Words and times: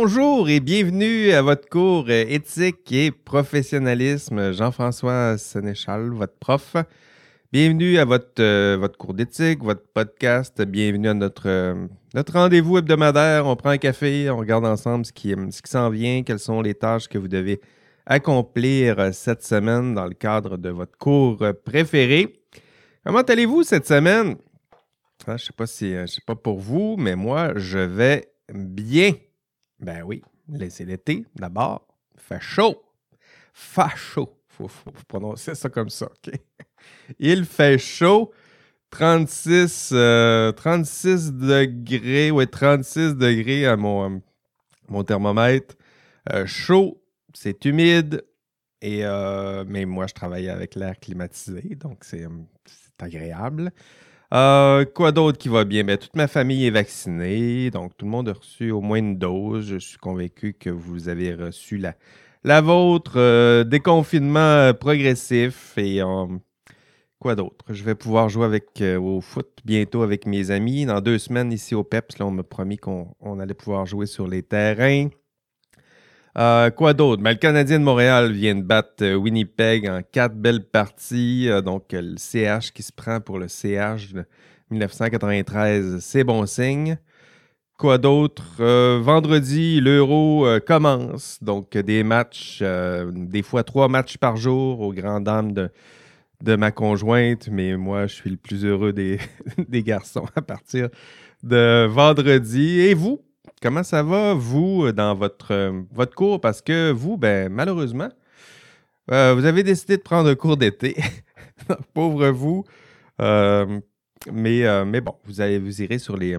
bonjour 0.00 0.48
et 0.48 0.60
bienvenue 0.60 1.32
à 1.32 1.42
votre 1.42 1.68
cours 1.68 2.08
éthique 2.08 2.92
et 2.92 3.10
professionnalisme. 3.10 4.52
Jean-François 4.52 5.36
Sénéchal, 5.38 6.10
votre 6.10 6.36
prof. 6.38 6.76
Bienvenue 7.52 7.98
à 7.98 8.04
votre, 8.04 8.40
euh, 8.40 8.76
votre 8.78 8.96
cours 8.96 9.12
d'éthique, 9.12 9.60
votre 9.60 9.82
podcast. 9.92 10.62
Bienvenue 10.62 11.08
à 11.08 11.14
notre, 11.14 11.48
euh, 11.48 11.88
notre 12.14 12.34
rendez-vous 12.34 12.78
hebdomadaire. 12.78 13.44
On 13.46 13.56
prend 13.56 13.70
un 13.70 13.78
café, 13.78 14.30
on 14.30 14.36
regarde 14.36 14.66
ensemble 14.66 15.04
ce 15.04 15.12
qui, 15.12 15.34
ce 15.50 15.60
qui 15.60 15.68
s'en 15.68 15.90
vient, 15.90 16.22
quelles 16.22 16.38
sont 16.38 16.62
les 16.62 16.74
tâches 16.74 17.08
que 17.08 17.18
vous 17.18 17.26
devez 17.26 17.60
accomplir 18.06 19.00
euh, 19.00 19.10
cette 19.10 19.42
semaine 19.42 19.94
dans 19.94 20.06
le 20.06 20.14
cadre 20.14 20.58
de 20.58 20.70
votre 20.70 20.96
cours 20.96 21.44
préféré. 21.64 22.40
Comment 23.04 23.22
allez-vous 23.22 23.64
cette 23.64 23.88
semaine? 23.88 24.36
Ah, 25.26 25.30
je 25.30 25.32
ne 25.32 25.38
sais 25.38 25.52
pas 25.56 25.66
si 25.66 25.92
je 25.92 26.06
sais 26.06 26.22
pas 26.24 26.36
pour 26.36 26.60
vous, 26.60 26.94
mais 26.96 27.16
moi, 27.16 27.54
je 27.56 27.80
vais 27.80 28.28
bien. 28.54 29.14
Ben 29.80 30.02
oui, 30.02 30.22
c'est 30.70 30.84
l'été 30.84 31.24
d'abord. 31.36 31.86
Fait 32.16 32.40
chaud. 32.40 32.82
Fait 33.52 33.96
chaud. 33.96 34.34
Faut, 34.48 34.68
faut, 34.68 34.90
prononcer 35.06 35.54
ça 35.54 35.68
comme 35.68 35.90
ça? 35.90 36.08
Il 37.18 37.44
fait 37.44 37.78
chaud. 37.78 38.32
36, 38.90 39.88
36 39.88 39.92
euh, 39.92 40.52
degrés, 41.30 42.30
ouais, 42.30 42.46
36 42.46 43.16
degrés 43.16 43.66
à 43.66 43.76
mon, 43.76 44.22
mon 44.88 45.04
thermomètre. 45.04 45.76
Euh, 46.32 46.46
chaud, 46.46 47.02
c'est 47.34 47.64
humide, 47.66 48.24
et, 48.80 49.04
euh, 49.04 49.64
mais 49.66 49.84
moi, 49.84 50.06
je 50.06 50.14
travaille 50.14 50.48
avec 50.48 50.74
l'air 50.74 50.98
climatisé, 50.98 51.74
donc 51.74 52.04
c'est 52.04 52.26
agréable. 52.98 53.72
Quoi 54.30 55.12
d'autre 55.12 55.38
qui 55.38 55.48
va 55.48 55.64
bien? 55.64 55.84
Ben, 55.84 55.96
toute 55.96 56.16
ma 56.16 56.28
famille 56.28 56.66
est 56.66 56.70
vaccinée, 56.70 57.70
donc 57.70 57.96
tout 57.96 58.04
le 58.04 58.10
monde 58.10 58.28
a 58.28 58.32
reçu 58.32 58.70
au 58.70 58.80
moins 58.80 58.98
une 58.98 59.18
dose. 59.18 59.66
Je 59.66 59.78
suis 59.78 59.98
convaincu 59.98 60.54
que 60.54 60.70
vous 60.70 61.08
avez 61.08 61.34
reçu 61.34 61.78
la, 61.78 61.94
la 62.44 62.60
vôtre. 62.60 63.62
déconfinement 63.64 64.72
progressif 64.74 65.76
et 65.78 66.02
Quoi 67.18 67.34
d'autre? 67.34 67.64
Je 67.68 67.82
vais 67.82 67.96
pouvoir 67.96 68.28
jouer 68.28 68.44
avec, 68.44 68.80
euh, 68.80 68.96
au 68.96 69.20
foot 69.20 69.48
bientôt 69.64 70.02
avec 70.02 70.24
mes 70.24 70.52
amis. 70.52 70.86
Dans 70.86 71.00
deux 71.00 71.18
semaines, 71.18 71.52
ici 71.52 71.74
au 71.74 71.82
PEPS, 71.82 72.18
là, 72.18 72.26
on 72.26 72.30
m'a 72.30 72.44
promis 72.44 72.76
qu'on 72.76 73.40
allait 73.40 73.54
pouvoir 73.54 73.86
jouer 73.86 74.06
sur 74.06 74.28
les 74.28 74.44
terrains. 74.44 75.08
Euh, 76.38 76.70
quoi 76.70 76.94
d'autre? 76.94 77.20
Ben, 77.20 77.32
le 77.32 77.36
Canadien 77.36 77.80
de 77.80 77.84
Montréal 77.84 78.30
vient 78.30 78.54
de 78.54 78.62
battre 78.62 79.02
euh, 79.02 79.14
Winnipeg 79.14 79.88
en 79.88 80.02
quatre 80.02 80.36
belles 80.36 80.64
parties. 80.64 81.48
donc, 81.64 81.86
le 81.92 82.16
CH 82.16 82.70
qui 82.72 82.84
se 82.84 82.92
prend 82.92 83.20
pour 83.20 83.38
le 83.38 83.48
CH 83.48 84.12
de 84.12 84.24
1993, 84.70 85.98
c'est 86.00 86.22
bon 86.22 86.46
signe. 86.46 86.98
Quoi 87.76 87.98
d'autre? 87.98 88.44
vendredi, 89.00 89.80
l'Euro 89.80 90.46
commence. 90.66 91.42
Donc, 91.42 91.76
des 91.76 92.02
matchs, 92.02 92.62
des 93.12 93.42
fois 93.42 93.62
trois 93.62 93.88
matchs 93.88 94.16
par 94.16 94.36
jour 94.36 94.80
aux 94.80 94.92
grandes 94.92 95.24
dames 95.24 95.52
de, 95.52 95.70
de 96.42 96.56
ma 96.56 96.72
conjointe, 96.72 97.48
mais 97.50 97.76
moi, 97.76 98.08
je 98.08 98.14
suis 98.14 98.30
le 98.30 98.36
plus 98.36 98.64
heureux 98.64 98.92
des 98.92 99.18
garçons 99.82 100.26
à 100.34 100.42
partir 100.42 100.88
de 101.44 101.86
vendredi. 101.86 102.80
Et 102.80 102.94
vous, 102.94 103.22
comment 103.60 103.82
ça 103.82 104.02
va, 104.02 104.34
vous, 104.34 104.92
dans 104.92 105.14
votre, 105.14 105.72
votre 105.92 106.14
cours? 106.14 106.40
Parce 106.40 106.60
que 106.60 106.90
vous, 106.90 107.16
ben, 107.16 107.48
malheureusement, 107.50 108.08
euh, 109.10 109.34
vous 109.34 109.44
avez 109.44 109.62
décidé 109.62 109.96
de 109.96 110.02
prendre 110.02 110.28
un 110.28 110.34
cours 110.34 110.56
d'été. 110.56 110.96
Pauvre 111.94 112.28
vous. 112.28 112.64
Euh, 113.20 113.80
mais, 114.32 114.64
euh, 114.66 114.84
bon, 115.00 115.14
vous, 115.24 115.40
allez, 115.40 115.58
vous 115.58 115.82
irez 115.82 115.98
sur 115.98 116.16
les, 116.16 116.36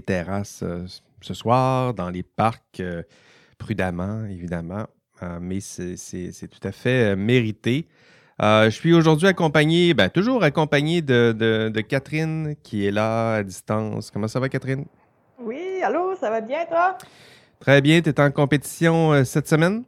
terrasses 0.00 0.64
ce 1.20 1.34
soir, 1.34 1.94
dans 1.94 2.10
les 2.10 2.22
parcs, 2.22 2.82
prudemment, 3.58 4.24
évidemment. 4.24 4.86
mais 5.40 5.60
c'est 5.60 6.48
tout 6.48 6.66
à 6.66 6.72
fait 6.72 7.16
mérité. 7.16 7.86
Euh, 8.42 8.64
je 8.64 8.70
suis 8.70 8.92
aujourd'hui 8.92 9.28
accompagné, 9.28 9.94
ben, 9.94 10.08
toujours 10.08 10.42
accompagné 10.42 11.00
de, 11.00 11.80
Catherine 11.88 12.56
qui 12.62 12.86
est 12.86 12.90
là 12.90 13.34
à 13.34 13.42
distance. 13.42 14.10
Comment 14.10 14.28
ça 14.28 14.40
va, 14.40 14.48
Catherine? 14.48 14.84
Oui, 15.44 15.82
allô, 15.82 16.14
ça 16.14 16.30
va 16.30 16.40
bien, 16.40 16.64
toi? 16.66 16.96
Très 17.58 17.80
bien. 17.80 18.00
Tu 18.00 18.10
es 18.10 18.20
en 18.20 18.30
compétition 18.30 19.12
euh, 19.12 19.24
cette 19.24 19.48
semaine? 19.48 19.82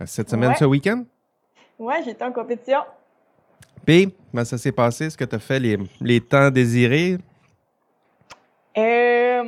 Euh, 0.00 0.04
cette 0.06 0.28
semaine, 0.28 0.54
ce 0.58 0.64
week-end? 0.66 1.04
Oui, 1.78 1.94
j'étais 2.04 2.24
en 2.24 2.32
compétition. 2.32 2.80
Puis, 3.86 4.14
comment 4.30 4.44
ça 4.44 4.58
s'est 4.58 4.72
passé? 4.72 5.06
Est-ce 5.06 5.16
que 5.16 5.24
tu 5.24 5.36
as 5.36 5.38
fait 5.38 5.58
les, 5.58 5.78
les 6.02 6.20
temps 6.20 6.50
désirés? 6.50 7.16
Euh, 8.76 9.42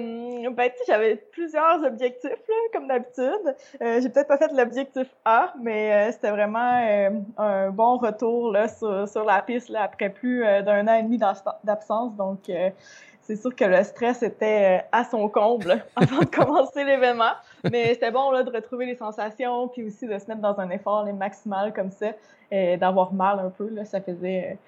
ben, 0.51 0.71
tu 0.71 0.85
j'avais 0.87 1.17
plusieurs 1.17 1.83
objectifs, 1.85 2.31
là, 2.31 2.55
comme 2.73 2.89
d'habitude. 2.89 3.55
Euh, 3.83 4.01
j'ai 4.01 4.09
peut-être 4.09 4.29
pas 4.29 4.39
fait 4.39 4.53
l'objectif 4.53 5.07
A, 5.25 5.53
mais 5.61 5.93
euh, 5.93 6.13
c'était 6.13 6.31
vraiment 6.31 7.21
un 7.37 7.71
bon 7.71 7.99
retour 7.99 8.51
là, 8.53 8.69
sur, 8.69 9.07
sur 9.07 9.25
la 9.25 9.43
piste 9.43 9.69
là, 9.69 9.83
après 9.83 10.09
plus 10.09 10.41
d'un 10.41 10.89
an 10.89 10.95
et 10.95 11.03
demi 11.03 11.19
d'absence. 11.19 12.17
Donc, 12.17 12.51
c'est 13.35 13.41
sûr 13.41 13.57
que 13.57 13.65
le 13.65 13.83
stress 13.83 14.23
était 14.23 14.83
à 14.93 15.05
son 15.05 15.29
comble 15.29 15.83
avant 15.97 16.19
de 16.19 16.27
commencer 16.27 16.85
l'événement. 16.85 17.33
Mais 17.71 17.95
c'était 17.95 18.11
bon 18.11 18.31
là, 18.31 18.43
de 18.43 18.51
retrouver 18.51 18.85
les 18.85 18.97
sensations, 18.97 19.69
puis 19.69 19.85
aussi 19.85 20.07
de 20.07 20.19
se 20.19 20.27
mettre 20.27 20.43
dans 20.43 20.59
un 20.61 20.69
effort 20.71 21.05
les 21.05 21.15
maximal 21.15 21.73
comme 21.73 21.91
ça, 21.91 22.09
et 22.51 22.77
d'avoir 22.77 23.15
mal 23.15 23.39
un 23.39 23.49
peu. 23.49 23.71
Là, 23.71 23.87
ça 23.87 24.03
faisait, 24.03 24.59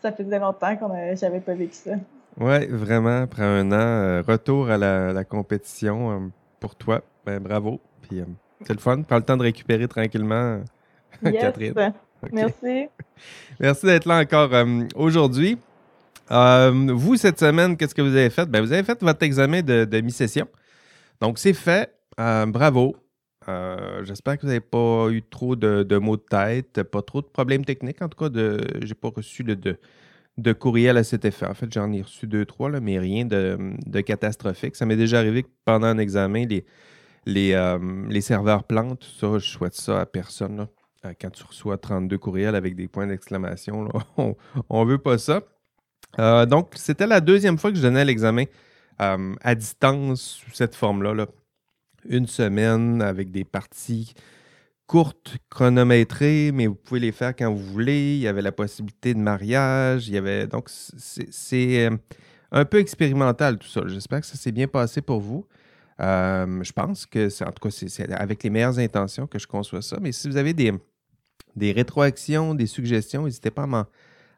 ça 0.00 0.12
faisait 0.12 0.38
longtemps 0.38 0.76
que 0.76 0.84
j'avais 1.16 1.40
pas 1.40 1.54
vécu 1.54 1.74
ça. 1.74 1.92
Oui, 2.38 2.66
vraiment, 2.68 3.22
après 3.22 3.42
un 3.42 3.72
an, 3.72 3.74
euh, 3.74 4.22
retour 4.22 4.70
à 4.70 4.78
la, 4.78 5.24
compétition 5.24 6.12
euh, 6.12 6.18
pour 6.60 6.76
toi. 6.76 7.02
Ben, 7.26 7.40
bravo. 7.40 7.80
Puis 8.02 8.20
euh, 8.20 8.24
c'est 8.64 8.72
le 8.72 8.78
fun. 8.78 9.02
Prends 9.02 9.16
le 9.16 9.22
temps 9.22 9.36
de 9.36 9.42
récupérer 9.42 9.88
tranquillement, 9.88 10.60
Catherine. 11.24 11.92
Merci. 12.30 12.88
Merci 13.60 13.86
d'être 13.86 14.06
là 14.06 14.20
encore 14.20 14.50
aujourd'hui. 14.94 15.58
Vous, 16.30 17.16
cette 17.16 17.38
semaine, 17.38 17.76
qu'est-ce 17.76 17.94
que 17.94 18.02
vous 18.02 18.14
avez 18.16 18.30
fait? 18.30 18.46
Ben, 18.46 18.60
vous 18.60 18.72
avez 18.72 18.84
fait 18.84 19.00
votre 19.02 19.22
examen 19.22 19.62
de, 19.62 20.00
mi-session. 20.00 20.48
Donc, 21.20 21.38
c'est 21.38 21.54
fait. 21.54 21.92
bravo. 22.16 22.96
J'espère 24.02 24.36
que 24.36 24.42
vous 24.42 24.48
n'avez 24.48 24.60
pas 24.60 25.08
eu 25.10 25.22
trop 25.22 25.56
de, 25.56 25.82
de, 25.82 25.98
maux 25.98 26.16
de 26.16 26.22
tête, 26.22 26.82
pas 26.84 27.02
trop 27.02 27.22
de 27.22 27.26
problèmes 27.26 27.64
techniques. 27.64 28.02
En 28.02 28.08
tout 28.08 28.18
cas, 28.18 28.30
je 28.32 28.86
n'ai 28.86 28.94
pas 28.94 29.10
reçu 29.14 29.44
de, 29.44 29.78
de 30.38 30.52
courriel 30.52 30.96
à 30.96 31.04
cet 31.04 31.24
effet. 31.24 31.46
En 31.46 31.54
fait, 31.54 31.72
j'en 31.72 31.92
ai 31.92 32.02
reçu 32.02 32.26
deux, 32.26 32.44
trois, 32.44 32.70
là, 32.70 32.80
mais 32.80 32.98
rien 32.98 33.24
de, 33.24 34.00
catastrophique. 34.00 34.76
Ça 34.76 34.86
m'est 34.86 34.96
déjà 34.96 35.18
arrivé 35.18 35.42
que 35.42 35.48
pendant 35.64 35.86
un 35.86 35.98
examen, 35.98 36.46
les, 36.46 36.64
les, 37.26 37.52
euh, 37.52 38.20
serveurs 38.20 38.64
plantent. 38.64 39.04
Ça, 39.04 39.38
je 39.38 39.46
souhaite 39.46 39.74
ça 39.74 40.00
à 40.00 40.06
personne. 40.06 40.66
Euh, 41.04 41.12
quand 41.20 41.30
tu 41.30 41.44
reçois 41.44 41.76
32 41.78 42.16
courriels 42.18 42.54
avec 42.54 42.74
des 42.76 42.88
points 42.88 43.06
d'exclamation, 43.06 43.88
on 44.16 44.84
ne 44.84 44.90
veut 44.90 44.98
pas 44.98 45.18
ça. 45.18 45.42
Euh, 46.18 46.46
donc, 46.46 46.72
c'était 46.76 47.06
la 47.06 47.20
deuxième 47.20 47.58
fois 47.58 47.70
que 47.70 47.76
je 47.76 47.82
donnais 47.82 48.04
l'examen 48.04 48.44
à 48.98 49.56
distance 49.56 50.20
sous 50.20 50.52
cette 50.52 50.76
forme-là. 50.76 51.12
Là. 51.12 51.26
Une 52.08 52.28
semaine 52.28 53.02
avec 53.02 53.32
des 53.32 53.42
parties 53.42 54.14
courtes, 54.92 55.38
chronométrées, 55.48 56.50
mais 56.52 56.66
vous 56.66 56.74
pouvez 56.74 57.00
les 57.00 57.12
faire 57.12 57.34
quand 57.34 57.50
vous 57.50 57.64
voulez. 57.64 58.16
Il 58.16 58.20
y 58.20 58.28
avait 58.28 58.42
la 58.42 58.52
possibilité 58.52 59.14
de 59.14 59.18
mariage. 59.18 60.06
Il 60.08 60.14
y 60.14 60.18
avait 60.18 60.46
donc 60.46 60.68
c'est 60.68 61.86
euh, 61.86 61.96
un 62.50 62.66
peu 62.66 62.78
expérimental 62.78 63.58
tout 63.58 63.68
ça. 63.68 63.80
J'espère 63.86 64.20
que 64.20 64.26
ça 64.26 64.36
s'est 64.36 64.52
bien 64.52 64.68
passé 64.68 65.00
pour 65.00 65.20
vous. 65.20 65.46
Euh, 66.00 66.62
je 66.62 66.72
pense 66.72 67.06
que 67.06 67.30
c'est 67.30 67.44
en 67.46 67.52
tout 67.52 67.66
cas 67.66 67.70
c'est 67.70 68.12
avec 68.12 68.42
les 68.42 68.50
meilleures 68.50 68.78
intentions 68.78 69.26
que 69.26 69.38
je 69.38 69.46
conçois 69.46 69.80
ça. 69.80 69.96
Mais 70.00 70.12
si 70.12 70.28
vous 70.28 70.36
avez 70.36 70.52
des, 70.52 70.72
des 71.56 71.72
rétroactions, 71.72 72.54
des 72.54 72.66
suggestions, 72.66 73.24
n'hésitez 73.24 73.50
pas 73.50 73.66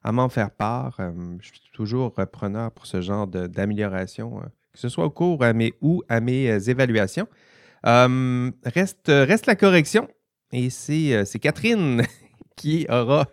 à 0.04 0.12
m'en 0.12 0.28
faire 0.28 0.52
part. 0.52 0.96
Euh, 1.00 1.10
je 1.40 1.50
toujours 1.74 2.14
preneur 2.32 2.70
pour 2.70 2.86
ce 2.86 3.02
genre 3.02 3.26
d'amélioration, 3.26 4.40
que 4.72 4.78
ce 4.78 4.88
soit 4.88 5.04
au 5.04 5.10
cours 5.10 5.44
à 5.44 5.52
mes, 5.52 5.74
ou 5.82 6.02
à 6.08 6.20
mes 6.20 6.70
évaluations. 6.70 7.28
reste, 7.84 9.08
reste 9.08 9.44
la 9.44 9.56
correction. 9.56 10.08
Et 10.54 10.68
euh, 10.88 11.24
c'est 11.24 11.38
Catherine 11.40 12.02
qui 12.56 12.86
aura 12.88 13.26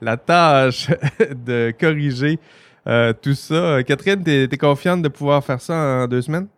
la 0.00 0.16
tâche 0.16 0.90
de 1.20 1.72
corriger 1.78 2.40
euh, 2.88 3.12
tout 3.12 3.34
ça. 3.34 3.82
Catherine, 3.84 4.24
tu 4.24 4.30
es, 4.30 4.58
confiante 4.58 5.00
de 5.00 5.08
pouvoir 5.08 5.44
faire 5.44 5.60
ça 5.60 5.74
en 5.74 6.08
deux 6.08 6.22
semaines? 6.22 6.48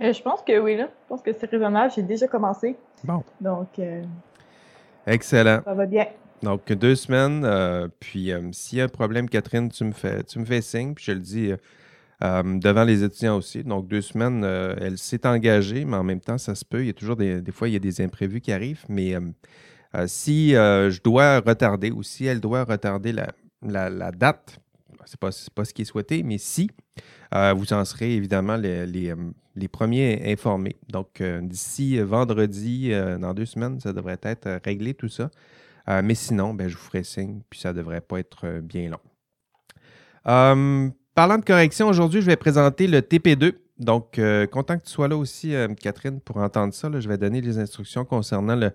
Euh, 0.00 0.12
je 0.12 0.22
pense 0.22 0.42
que 0.42 0.58
oui, 0.60 0.76
là. 0.76 0.84
Je 0.84 1.08
pense 1.08 1.22
que 1.22 1.32
c'est 1.32 1.50
raisonnable. 1.50 1.92
J'ai 1.94 2.02
déjà 2.02 2.28
commencé. 2.28 2.76
Bon. 3.02 3.24
Donc. 3.40 3.80
Excellent. 5.06 5.60
Ça 5.64 5.74
va 5.74 5.86
bien. 5.86 6.06
Donc, 6.44 6.72
deux 6.72 6.94
semaines. 6.94 7.90
puis, 7.98 8.30
s'il 8.52 8.78
y 8.78 8.80
a 8.80 8.84
un 8.84 8.88
problème, 8.88 9.28
Catherine, 9.28 9.68
tu 9.70 9.84
me 9.84 9.92
fais, 9.92 10.22
tu 10.22 10.38
me 10.38 10.44
fais 10.44 10.60
signe. 10.60 10.94
Puis, 10.94 11.06
je 11.06 11.12
le 11.12 11.20
dis 11.20 11.52
euh, 12.22 12.58
devant 12.58 12.84
les 12.84 13.02
étudiants 13.02 13.36
aussi. 13.36 13.64
Donc, 13.64 13.88
deux 13.88 14.00
semaines, 14.00 14.44
euh, 14.44 14.74
elle 14.80 14.98
s'est 14.98 15.26
engagée, 15.26 15.84
mais 15.84 15.96
en 15.96 16.04
même 16.04 16.20
temps, 16.20 16.38
ça 16.38 16.54
se 16.54 16.64
peut. 16.64 16.82
Il 16.82 16.86
y 16.86 16.90
a 16.90 16.94
toujours 16.94 17.16
des, 17.16 17.42
fois, 17.50 17.68
il 17.68 17.72
y 17.72 17.76
a 17.76 17.80
des 17.80 18.00
imprévus 18.00 18.40
qui 18.40 18.52
arrivent. 18.52 18.84
Mais 18.88 19.14
euh, 19.14 20.06
si 20.06 20.50
je 20.50 21.02
dois 21.02 21.40
retarder 21.40 21.90
ou 21.90 22.02
si 22.02 22.26
elle 22.26 22.40
doit 22.40 22.64
retarder 22.64 23.12
la, 23.12 24.10
date 24.12 24.58
Ce 25.04 25.12
n'est 25.12 25.18
pas, 25.20 25.30
pas, 25.54 25.64
ce 25.64 25.74
qui 25.74 25.82
est 25.82 25.86
souhaité, 25.86 26.22
mais 26.22 26.38
si, 26.38 26.70
vous 27.56 27.72
en 27.72 27.84
serez 27.84 28.14
évidemment 28.14 28.56
les, 28.56 28.86
les, 28.86 29.68
premiers 29.68 30.32
informés. 30.32 30.76
Donc, 30.88 31.20
d'ici 31.42 31.98
vendredi, 31.98 32.92
dans 33.20 33.34
deux 33.34 33.46
semaines, 33.46 33.80
ça 33.80 33.92
devrait 33.92 34.20
être 34.22 34.60
réglé 34.64 34.94
tout 34.94 35.08
ça. 35.08 35.30
Mais 35.86 36.14
sinon, 36.14 36.54
ben, 36.54 36.68
je 36.68 36.76
vous 36.76 36.82
ferai 36.82 37.04
signe, 37.04 37.40
puis 37.50 37.60
ça 37.60 37.72
ne 37.72 37.78
devrait 37.78 38.00
pas 38.00 38.18
être 38.18 38.60
bien 38.60 38.90
long. 38.90 39.00
parlant 40.24 41.38
de 41.38 41.44
correction, 41.44 41.88
aujourd'hui, 41.88 42.20
je 42.20 42.26
vais 42.26 42.36
présenter 42.36 42.86
le 42.86 43.00
TP2. 43.00 43.54
Donc, 43.78 44.20
content 44.50 44.78
que 44.78 44.84
tu 44.84 44.90
sois 44.90 45.08
là 45.08 45.16
aussi, 45.16 45.54
Catherine, 45.80 46.20
pour 46.20 46.38
entendre 46.38 46.72
ça. 46.72 46.88
je 46.98 47.08
vais 47.08 47.18
donner 47.18 47.40
les 47.40 47.58
instructions 47.58 48.04
concernant 48.04 48.56
le, 48.56 48.72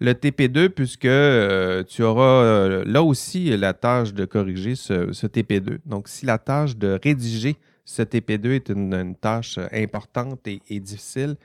le 0.00 0.12
TP2 0.12 0.68
puisque 0.68 1.04
euh, 1.04 1.82
tu 1.84 2.02
auras 2.02 2.42
euh, 2.44 2.84
là 2.86 3.02
aussi 3.02 3.56
la 3.56 3.74
tâche 3.74 4.14
de 4.14 4.24
corriger 4.24 4.74
ce, 4.74 5.10
TP2. 5.26 5.78
Donc, 5.86 6.08
si 6.08 6.26
la 6.26 6.38
tâche 6.38 6.76
de 6.76 6.98
rédiger 7.02 7.56
ce 7.84 8.02
TP2 8.02 8.50
est 8.50 8.68
une, 8.68 9.14
tâche 9.16 9.58
importante 9.72 10.46
et, 10.46 10.80
difficile, 10.80 11.36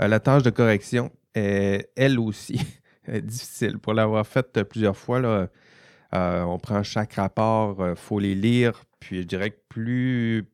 euh, 0.00 0.08
la 0.08 0.20
tâche 0.20 0.42
de 0.42 0.50
correction 0.50 1.10
est 1.34 1.90
elle 1.96 2.18
aussi 2.18 2.60
difficile. 3.08 3.78
Pour 3.78 3.94
l'avoir 3.94 4.26
faite 4.26 4.62
plusieurs 4.64 4.96
fois, 4.96 5.20
là, 5.20 5.48
on 6.12 6.58
prend 6.58 6.82
chaque 6.82 7.14
rapport, 7.14 7.76
il 7.88 7.96
faut 7.96 8.18
les 8.18 8.34
lire, 8.34 8.84
puis 9.00 9.22
je 9.22 9.26
dirais 9.26 9.50
que 9.50 9.60
plus 9.68 10.46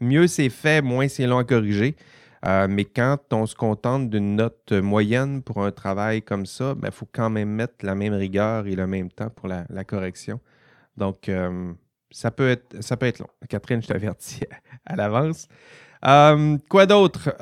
mieux 0.00 0.26
c'est 0.26 0.50
fait, 0.50 0.82
moins 0.82 1.08
c'est 1.08 1.26
long 1.26 1.38
à 1.38 1.44
corriger. 1.44 1.96
Euh, 2.46 2.66
mais 2.68 2.84
quand 2.84 3.32
on 3.32 3.46
se 3.46 3.54
contente 3.54 4.10
d'une 4.10 4.36
note 4.36 4.72
moyenne 4.72 5.42
pour 5.42 5.64
un 5.64 5.72
travail 5.72 6.22
comme 6.22 6.46
ça, 6.46 6.74
il 6.76 6.80
ben, 6.80 6.90
faut 6.90 7.08
quand 7.10 7.30
même 7.30 7.48
mettre 7.48 7.74
la 7.82 7.94
même 7.94 8.12
rigueur 8.12 8.66
et 8.66 8.76
le 8.76 8.86
même 8.86 9.10
temps 9.10 9.30
pour 9.30 9.48
la, 9.48 9.84
correction. 9.84 10.40
Donc, 10.96 11.28
euh, 11.28 11.72
ça, 12.10 12.30
peut 12.30 12.50
être, 12.50 12.82
ça 12.82 12.96
peut 12.96 13.06
être 13.06 13.18
long. 13.18 13.28
Catherine, 13.48 13.82
je 13.82 13.88
t'avertis 13.88 14.42
à, 14.86 14.96
l'avance. 14.96 15.48
Euh, 16.04 16.58
quoi 16.68 16.86
d'autre? 16.86 17.34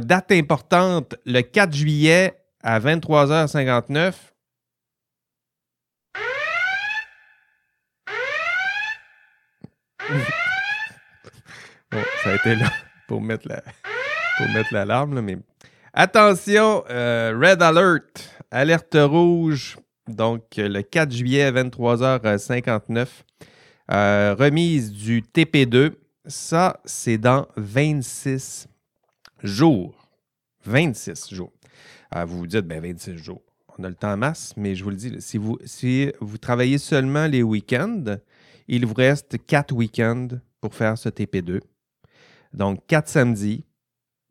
date 0.00 0.32
importante, 0.32 1.14
le 1.24 1.40
4 1.40 1.72
juillet 1.72 2.39
à 2.62 2.80
23h59. 2.80 4.14
bon, 11.90 12.02
ça 12.22 12.30
a 12.30 12.34
été 12.34 12.56
là 12.56 12.70
pour 13.06 13.20
mettre 13.20 13.48
l'alarme, 14.72 15.20
attention, 15.92 16.84
euh, 16.90 17.38
Red 17.40 17.62
Alert, 17.62 18.30
alerte 18.50 18.96
rouge. 18.98 19.76
Donc, 20.08 20.42
le 20.56 20.82
4 20.82 21.12
juillet, 21.12 21.52
23h59, 21.52 23.06
euh, 23.92 24.34
remise 24.38 24.92
du 24.92 25.22
TP2. 25.22 25.92
Ça, 26.26 26.80
c'est 26.84 27.18
dans 27.18 27.46
26 27.56 28.68
jours. 29.42 30.08
26 30.64 31.34
jours. 31.34 31.52
Vous 32.26 32.38
vous 32.38 32.46
dites, 32.46 32.66
ben 32.66 32.82
26 32.82 33.16
jours. 33.16 33.42
On 33.78 33.84
a 33.84 33.88
le 33.88 33.94
temps 33.94 34.12
en 34.12 34.16
masse, 34.16 34.52
mais 34.56 34.74
je 34.74 34.84
vous 34.84 34.90
le 34.90 34.96
dis, 34.96 35.16
si 35.20 35.38
vous, 35.38 35.58
si 35.64 36.12
vous 36.20 36.38
travaillez 36.38 36.78
seulement 36.78 37.26
les 37.26 37.42
week-ends, 37.42 38.16
il 38.68 38.86
vous 38.86 38.94
reste 38.94 39.36
4 39.46 39.72
week-ends 39.72 40.28
pour 40.60 40.74
faire 40.74 40.98
ce 40.98 41.08
TP2. 41.08 41.60
Donc, 42.52 42.86
4 42.86 43.08
samedis, 43.08 43.64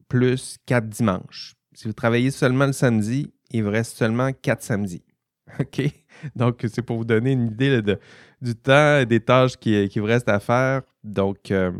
plus 0.07 0.57
4 0.65 0.87
dimanches. 0.87 1.55
Si 1.73 1.87
vous 1.87 1.93
travaillez 1.93 2.31
seulement 2.31 2.65
le 2.65 2.73
samedi, 2.73 3.31
il 3.51 3.63
vous 3.63 3.71
reste 3.71 3.97
seulement 3.97 4.31
4 4.33 4.61
samedis. 4.61 5.03
OK? 5.59 5.81
Donc, 6.35 6.65
c'est 6.71 6.81
pour 6.81 6.97
vous 6.97 7.05
donner 7.05 7.31
une 7.31 7.47
idée 7.47 7.81
de, 7.81 7.99
du 8.41 8.55
temps 8.55 8.99
et 8.99 9.05
des 9.05 9.21
tâches 9.21 9.55
qui, 9.57 9.87
qui, 9.89 9.99
vous 9.99 10.05
restent 10.05 10.29
à 10.29 10.39
faire. 10.39 10.81
Donc, 11.03 11.51
euh, 11.51 11.71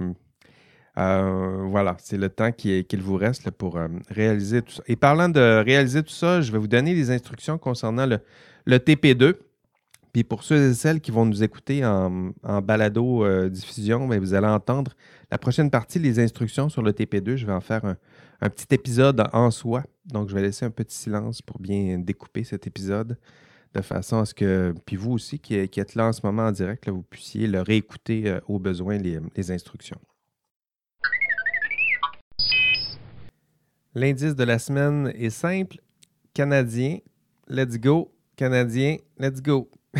euh, 0.99 1.65
voilà, 1.69 1.95
c'est 1.99 2.17
le 2.17 2.29
temps 2.29 2.51
qu'il 2.51 3.01
vous 3.01 3.15
reste 3.15 3.51
pour 3.51 3.77
euh, 3.77 3.87
réaliser 4.09 4.61
tout 4.61 4.73
ça. 4.73 4.83
Et 4.87 4.97
parlant 4.97 5.29
de 5.29 5.63
réaliser 5.63 6.03
tout 6.03 6.13
ça, 6.13 6.41
je 6.41 6.51
vais 6.51 6.57
vous 6.57 6.67
donner 6.67 6.93
les 6.93 7.09
instructions 7.09 7.57
concernant 7.57 8.05
le, 8.05 8.19
le 8.65 8.77
TP2. 8.77 9.35
Puis 10.11 10.23
pour 10.23 10.43
ceux 10.43 10.71
et 10.71 10.73
celles 10.73 10.99
qui 10.99 11.11
vont 11.11 11.25
nous 11.25 11.43
écouter 11.43 11.85
en, 11.85 12.31
balado-diffusion, 12.63 14.07
ben, 14.07 14.19
vous 14.19 14.33
allez 14.33 14.47
entendre 14.47 14.93
la 15.31 15.37
prochaine 15.37 15.69
partie, 15.69 15.99
les 15.99 16.19
instructions 16.19 16.67
sur 16.67 16.81
le 16.81 16.91
TP2. 16.91 17.35
Je 17.35 17.45
vais 17.45 17.53
en 17.53 17.61
faire 17.61 17.85
un, 18.41 18.49
petit 18.49 18.73
épisode 18.73 19.23
en 19.31 19.51
soi. 19.51 19.83
Donc, 20.05 20.29
je 20.29 20.35
vais 20.35 20.41
laisser 20.41 20.65
un 20.65 20.71
petit 20.71 20.97
silence 20.97 21.41
pour 21.41 21.59
bien 21.59 21.99
découper 21.99 22.43
cet 22.43 22.67
épisode 22.67 23.17
de 23.75 23.81
façon 23.81 24.17
à 24.17 24.25
ce 24.25 24.33
que, 24.33 24.73
puis 24.85 24.95
vous 24.95 25.11
aussi 25.11 25.37
qui, 25.37 25.55
êtes 25.55 25.95
là 25.95 26.07
en 26.07 26.11
ce 26.11 26.21
moment 26.25 26.47
en 26.47 26.51
direct, 26.51 26.89
vous 26.89 27.03
puissiez 27.03 27.45
le 27.45 27.61
réécouter 27.61 28.27
euh, 28.27 28.39
au 28.47 28.57
besoin 28.57 28.97
les 28.97 29.51
instructions. 29.51 29.99
L'indice 33.95 34.35
de 34.35 34.43
la 34.43 34.59
semaine 34.59 35.11
est 35.15 35.31
simple. 35.31 35.77
Canadien, 36.35 36.99
let's 37.47 37.79
go. 37.79 38.13
Canadien, 38.35 38.97
let's 39.17 39.41
go. 39.41 39.67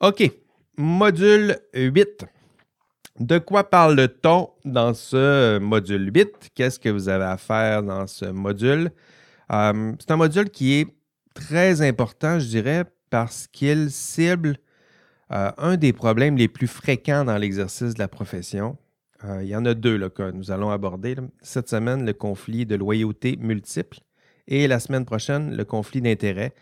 OK. 0.00 0.30
Module 0.76 1.58
8. 1.74 2.26
De 3.18 3.38
quoi 3.38 3.64
parle-t-on 3.70 4.50
dans 4.66 4.92
ce 4.92 5.58
module 5.58 6.10
8? 6.14 6.50
Qu'est-ce 6.54 6.78
que 6.78 6.90
vous 6.90 7.08
avez 7.08 7.24
à 7.24 7.38
faire 7.38 7.82
dans 7.82 8.06
ce 8.06 8.26
module? 8.26 8.92
Euh, 9.50 9.94
c'est 9.98 10.10
un 10.10 10.16
module 10.16 10.50
qui 10.50 10.74
est 10.74 10.86
très 11.34 11.80
important, 11.80 12.38
je 12.38 12.46
dirais, 12.48 12.84
parce 13.08 13.46
qu'il 13.46 13.90
cible 13.90 14.58
euh, 15.32 15.50
un 15.58 15.76
des 15.76 15.92
problèmes 15.92 16.36
les 16.36 16.48
plus 16.48 16.66
fréquents 16.66 17.24
dans 17.24 17.36
l'exercice 17.36 17.94
de 17.94 17.98
la 17.98 18.08
profession. 18.08 18.76
Euh, 19.24 19.42
il 19.42 19.48
y 19.48 19.56
en 19.56 19.64
a 19.64 19.74
deux 19.74 19.96
là, 19.96 20.10
que 20.10 20.30
nous 20.30 20.50
allons 20.50 20.70
aborder. 20.70 21.16
Cette 21.42 21.68
semaine, 21.68 22.04
le 22.04 22.12
conflit 22.12 22.66
de 22.66 22.74
loyauté 22.74 23.36
multiple 23.38 23.98
et 24.48 24.66
la 24.66 24.80
semaine 24.80 25.04
prochaine, 25.04 25.56
le 25.56 25.64
conflit 25.64 26.00
d'intérêt. 26.00 26.52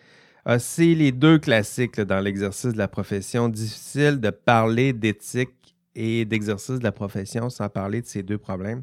Ah, 0.45 0.59
c'est 0.59 0.95
les 0.95 1.13
deux 1.13 1.39
classiques 1.39 2.01
dans 2.01 2.21
l'exercice 2.21 2.73
de 2.73 2.79
la 2.79 2.89
profession. 2.89 3.49
Difficile 3.49 4.21
de 4.21 4.31
parler 4.31 4.93
d'éthique 4.93 5.77
et 5.95 6.25
d'exercice 6.25 6.79
de 6.79 6.85
la 6.85 6.93
profession 6.93 7.51
sans 7.51 7.69
parler 7.69 8.03
de 8.03 8.07
ces 8.07 8.23
deux 8.23 8.39
problèmes. 8.39 8.83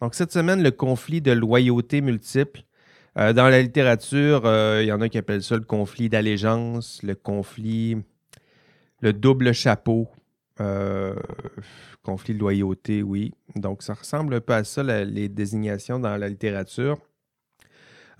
Donc, 0.00 0.14
cette 0.14 0.32
semaine, 0.32 0.62
le 0.62 0.70
conflit 0.70 1.20
de 1.20 1.32
loyauté 1.32 2.00
multiple. 2.00 2.62
Euh, 3.18 3.32
dans 3.32 3.48
la 3.48 3.60
littérature, 3.60 4.42
euh, 4.44 4.80
il 4.82 4.88
y 4.88 4.92
en 4.92 5.00
a 5.00 5.08
qui 5.08 5.18
appellent 5.18 5.42
ça 5.42 5.56
le 5.56 5.62
conflit 5.62 6.08
d'allégeance, 6.08 7.02
le 7.02 7.14
conflit, 7.14 7.96
le 9.00 9.12
double 9.12 9.52
chapeau, 9.52 10.08
euh, 10.60 11.14
conflit 12.02 12.34
de 12.34 12.40
loyauté, 12.40 13.02
oui. 13.02 13.32
Donc, 13.56 13.82
ça 13.82 13.94
ressemble 13.94 14.34
un 14.34 14.40
peu 14.40 14.52
à 14.54 14.64
ça, 14.64 14.82
les 14.82 15.28
désignations 15.28 15.98
dans 15.98 16.16
la 16.16 16.28
littérature. 16.28 16.98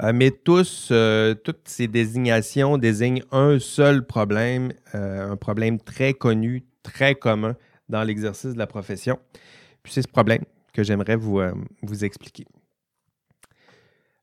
Euh, 0.03 0.13
mais 0.15 0.31
tous, 0.31 0.89
euh, 0.91 1.35
toutes 1.35 1.69
ces 1.69 1.87
désignations 1.87 2.79
désignent 2.79 3.23
un 3.33 3.59
seul 3.59 4.07
problème, 4.07 4.73
un 4.95 5.37
problème 5.37 5.79
très 5.79 6.15
connu, 6.15 6.65
très 6.83 7.15
commun 7.15 7.55
dans 7.89 8.03
l'exercice 8.03 8.55
de 8.55 8.59
la 8.59 8.67
profession. 8.67 9.19
Puis 9.83 9.93
c'est 9.93 10.03
ce 10.03 10.09
problème 10.09 10.45
que 10.73 10.83
j'aimerais 10.83 11.17
vous 11.17 12.05
expliquer. 12.05 12.47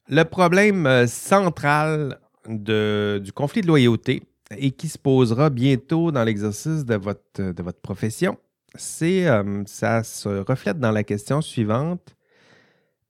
Le 0.10 0.24
problème 0.24 1.06
central 1.08 2.20
du 2.48 3.32
conflit 3.34 3.62
de 3.62 3.68
loyauté 3.68 4.24
et 4.56 4.72
qui 4.72 4.88
se 4.88 4.98
posera 4.98 5.50
bientôt 5.50 6.12
dans 6.12 6.24
l'exercice 6.24 6.86
de 6.86 6.96
votre, 6.96 7.42
de 7.52 7.64
votre 7.64 7.80
profession, 7.80 8.38
c'est 8.76 9.26
ça 9.66 10.04
se 10.04 10.30
reflète 10.30 10.80
dans 10.80 10.92
la 10.92 11.04
question 11.04 11.42
suivante. 11.42 12.16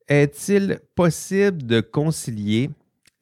Est-il 0.07 0.79
possible 0.95 1.63
de 1.63 1.81
concilier 1.81 2.69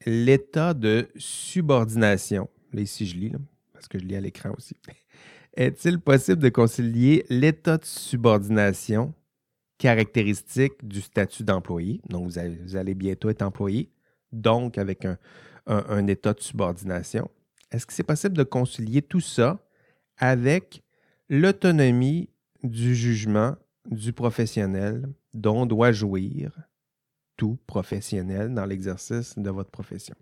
l'état 0.06 0.72
de 0.72 1.08
subordination, 1.16 2.48
là 2.72 2.82
ici 2.82 3.06
je 3.06 3.16
lis, 3.16 3.32
parce 3.72 3.88
que 3.88 3.98
je 3.98 4.04
lis 4.04 4.14
à 4.14 4.20
l'écran 4.20 4.50
aussi, 4.56 4.76
est-il 5.56 5.98
possible 5.98 6.40
de 6.40 6.48
concilier 6.48 7.26
l'état 7.28 7.78
de 7.78 7.84
subordination 7.84 9.12
caractéristique 9.78 10.86
du 10.86 11.00
statut 11.00 11.42
d'employé, 11.42 12.00
donc 12.08 12.28
vous 12.28 12.76
allez, 12.76 12.94
bientôt 12.94 13.28
être 13.28 13.42
employé, 13.42 13.90
donc 14.32 14.78
avec 14.78 15.04
un, 15.04 15.18
un 15.66 16.06
état 16.06 16.32
de 16.32 16.40
subordination, 16.40 17.30
est-ce 17.70 17.86
que 17.86 17.92
c'est 17.92 18.02
possible 18.02 18.36
de 18.36 18.42
concilier 18.42 19.02
tout 19.02 19.20
ça 19.20 19.58
avec 20.18 20.82
l'autonomie 21.28 22.30
du 22.62 22.94
jugement 22.94 23.56
du 23.90 24.12
professionnel 24.12 25.08
dont 25.34 25.66
doit 25.66 25.92
jouir 25.92 26.52
tout 27.36 27.58
professionnel 27.66 28.54
dans 28.54 28.64
l'exercice 28.64 29.38
de 29.38 29.50
votre 29.50 29.70
profession? 29.70 30.14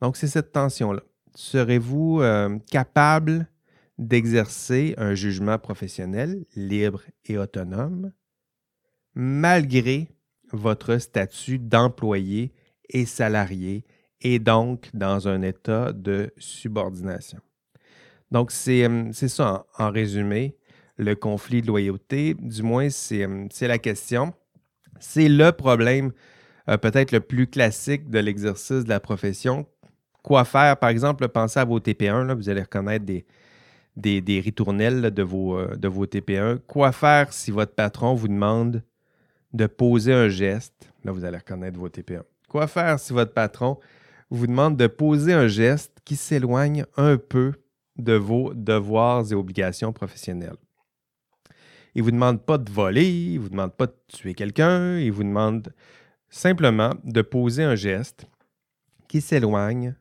Donc, 0.00 0.16
c'est 0.16 0.26
cette 0.26 0.52
tension-là. 0.52 1.02
Serez-vous 1.34 2.20
euh, 2.20 2.58
capable 2.70 3.46
d'exercer 3.98 4.94
un 4.98 5.14
jugement 5.14 5.58
professionnel 5.58 6.44
libre 6.56 7.02
et 7.24 7.38
autonome 7.38 8.12
malgré 9.14 10.08
votre 10.52 10.98
statut 10.98 11.58
d'employé 11.58 12.52
et 12.88 13.06
salarié 13.06 13.84
et 14.22 14.38
donc 14.38 14.88
dans 14.94 15.28
un 15.28 15.42
état 15.42 15.92
de 15.92 16.32
subordination. 16.38 17.40
Donc, 18.30 18.50
c'est 18.50 18.88
ça 19.12 19.66
en, 19.78 19.90
résumé, 19.90 20.56
le 20.96 21.14
conflit 21.14 21.60
de 21.60 21.66
loyauté. 21.66 22.34
Du 22.38 22.62
moins, 22.62 22.88
c'est 22.88 23.68
la 23.68 23.78
question. 23.78 24.32
C'est 24.98 25.28
le 25.28 25.52
problème 25.52 26.12
euh, 26.68 26.78
peut-être 26.78 27.12
le 27.12 27.20
plus 27.20 27.46
classique 27.46 28.08
de 28.08 28.18
l'exercice 28.18 28.84
de 28.84 28.88
la 28.88 29.00
profession. 29.00 29.66
Quoi 30.22 30.44
faire? 30.44 30.76
Par 30.78 30.90
exemple, 30.90 31.28
pensez 31.28 31.58
à 31.58 31.64
vos 31.64 31.80
TP1. 31.80 32.26
Là, 32.26 32.34
vous 32.34 32.48
allez 32.48 32.62
reconnaître 32.62 33.04
des, 33.04 33.26
des, 34.20 34.40
ritournelles 34.40 35.10
de, 35.10 35.22
vos, 35.22 35.58
euh, 35.58 35.76
de 35.76 35.88
vos 35.88 36.06
TP1. 36.06 36.60
Quoi 36.66 36.92
faire 36.92 37.32
si 37.32 37.50
votre 37.50 37.74
patron 37.74 38.14
vous 38.14 38.28
demande 38.28 38.82
de 39.52 39.66
poser 39.66 40.12
un 40.12 40.28
geste? 40.28 40.88
Là, 41.04 41.12
vous 41.12 41.24
allez 41.24 41.38
reconnaître 41.38 41.78
vos 41.78 41.88
TP1. 41.88 42.22
Quoi 42.48 42.66
faire 42.68 42.98
si 43.00 43.12
votre 43.12 43.32
patron 43.32 43.78
vous 44.36 44.46
demande 44.46 44.76
de 44.76 44.86
poser 44.86 45.32
un 45.32 45.46
geste 45.46 45.98
qui 46.04 46.16
s'éloigne 46.16 46.84
un 46.96 47.16
peu 47.16 47.52
de 47.96 48.14
vos 48.14 48.54
devoirs 48.54 49.30
et 49.30 49.34
obligations 49.34 49.92
professionnelles? 49.92 50.56
Il 51.94 52.00
ne 52.00 52.04
vous 52.04 52.10
demande 52.12 52.44
pas 52.44 52.58
de 52.58 52.70
voler, 52.70 53.06
il 53.06 53.34
ne 53.34 53.40
vous 53.40 53.50
demande 53.50 53.74
pas 53.74 53.86
de 53.86 53.94
tuer 54.08 54.34
quelqu'un, 54.34 54.98
il 54.98 55.12
vous 55.12 55.24
demande 55.24 55.74
simplement 56.30 56.94
de 57.04 57.20
poser 57.20 57.62
un 57.62 57.74
geste 57.74 58.26
qui 59.08 59.20
s'éloigne 59.20 59.94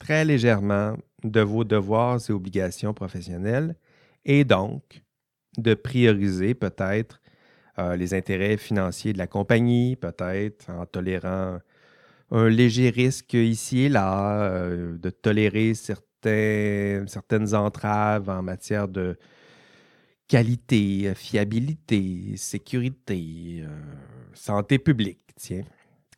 très 0.00 0.24
légèrement 0.24 0.96
de 1.22 1.40
vos 1.40 1.64
devoirs 1.64 2.18
et 2.28 2.32
obligations 2.32 2.92
professionnelles 2.92 3.76
et 4.24 4.44
donc 4.44 5.02
de 5.56 5.74
prioriser 5.74 6.54
peut-être 6.54 7.20
euh, 7.78 7.96
les 7.96 8.14
intérêts 8.14 8.56
financiers 8.56 9.12
de 9.12 9.18
la 9.18 9.26
compagnie, 9.26 9.96
peut-être 9.96 10.70
en 10.70 10.86
tolérant 10.86 11.58
un 12.34 12.48
léger 12.48 12.90
risque 12.90 13.34
ici 13.34 13.82
et 13.82 13.88
là, 13.88 14.42
euh, 14.42 14.98
de 14.98 15.10
tolérer 15.10 15.72
certaines 15.74 17.54
entraves 17.54 18.28
en 18.28 18.42
matière 18.42 18.88
de 18.88 19.16
qualité, 20.26 21.12
fiabilité, 21.14 22.36
sécurité, 22.36 23.62
euh, 23.62 23.68
santé 24.32 24.78
publique. 24.78 25.20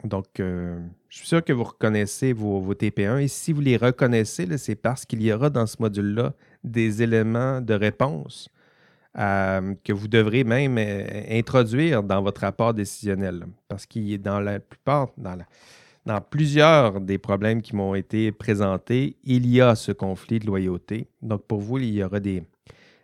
Donc, 0.05 0.41
euh, 0.41 0.81
je 1.11 1.19
suis 1.19 1.27
sûr 1.27 1.45
que 1.45 1.53
vous 1.53 1.65
reconnaissez 1.65 2.33
vos, 2.33 2.75
TP1 2.75 3.19
et 3.19 3.29
si 3.29 3.53
vous 3.53 3.61
les 3.61 3.77
reconnaissez, 3.77 4.57
c'est 4.57 4.75
parce 4.75 5.05
qu'il 5.05 5.23
y 5.23 5.31
aura 5.33 5.51
dans 5.51 5.67
ce 5.67 5.77
module-là 5.81 6.33
des 6.65 7.03
éléments 7.03 7.61
de 7.61 7.75
réponse 7.75 8.49
que 9.15 9.93
vous 9.95 10.09
devrez 10.09 10.45
même 10.45 10.77
introduire 10.77 12.03
dans 12.03 12.21
votre 12.21 12.43
rapport 12.43 12.75
décisionnel. 12.75 13.47
Parce 13.67 13.87
qu'il 13.87 14.13
est 14.13 14.19
dans 14.19 14.41
la 14.41 14.61
plupart, 14.61 15.09
dans, 15.17 15.39
dans 16.07 16.21
plusieurs 16.21 17.01
des 17.01 17.19
problèmes 17.19 17.61
qui 17.61 17.75
m'ont 17.75 17.97
été 17.97 18.31
présentés, 18.31 19.17
il 19.25 19.47
y 19.49 19.61
a 19.61 19.75
ce 19.75 19.91
conflit 19.91 20.39
de 20.39 20.47
loyauté. 20.47 21.09
Donc, 21.21 21.43
pour 21.43 21.61
vous, 21.61 21.79
il 21.79 21.93
y 21.93 22.05
aura 22.05 22.21
des, 22.21 22.45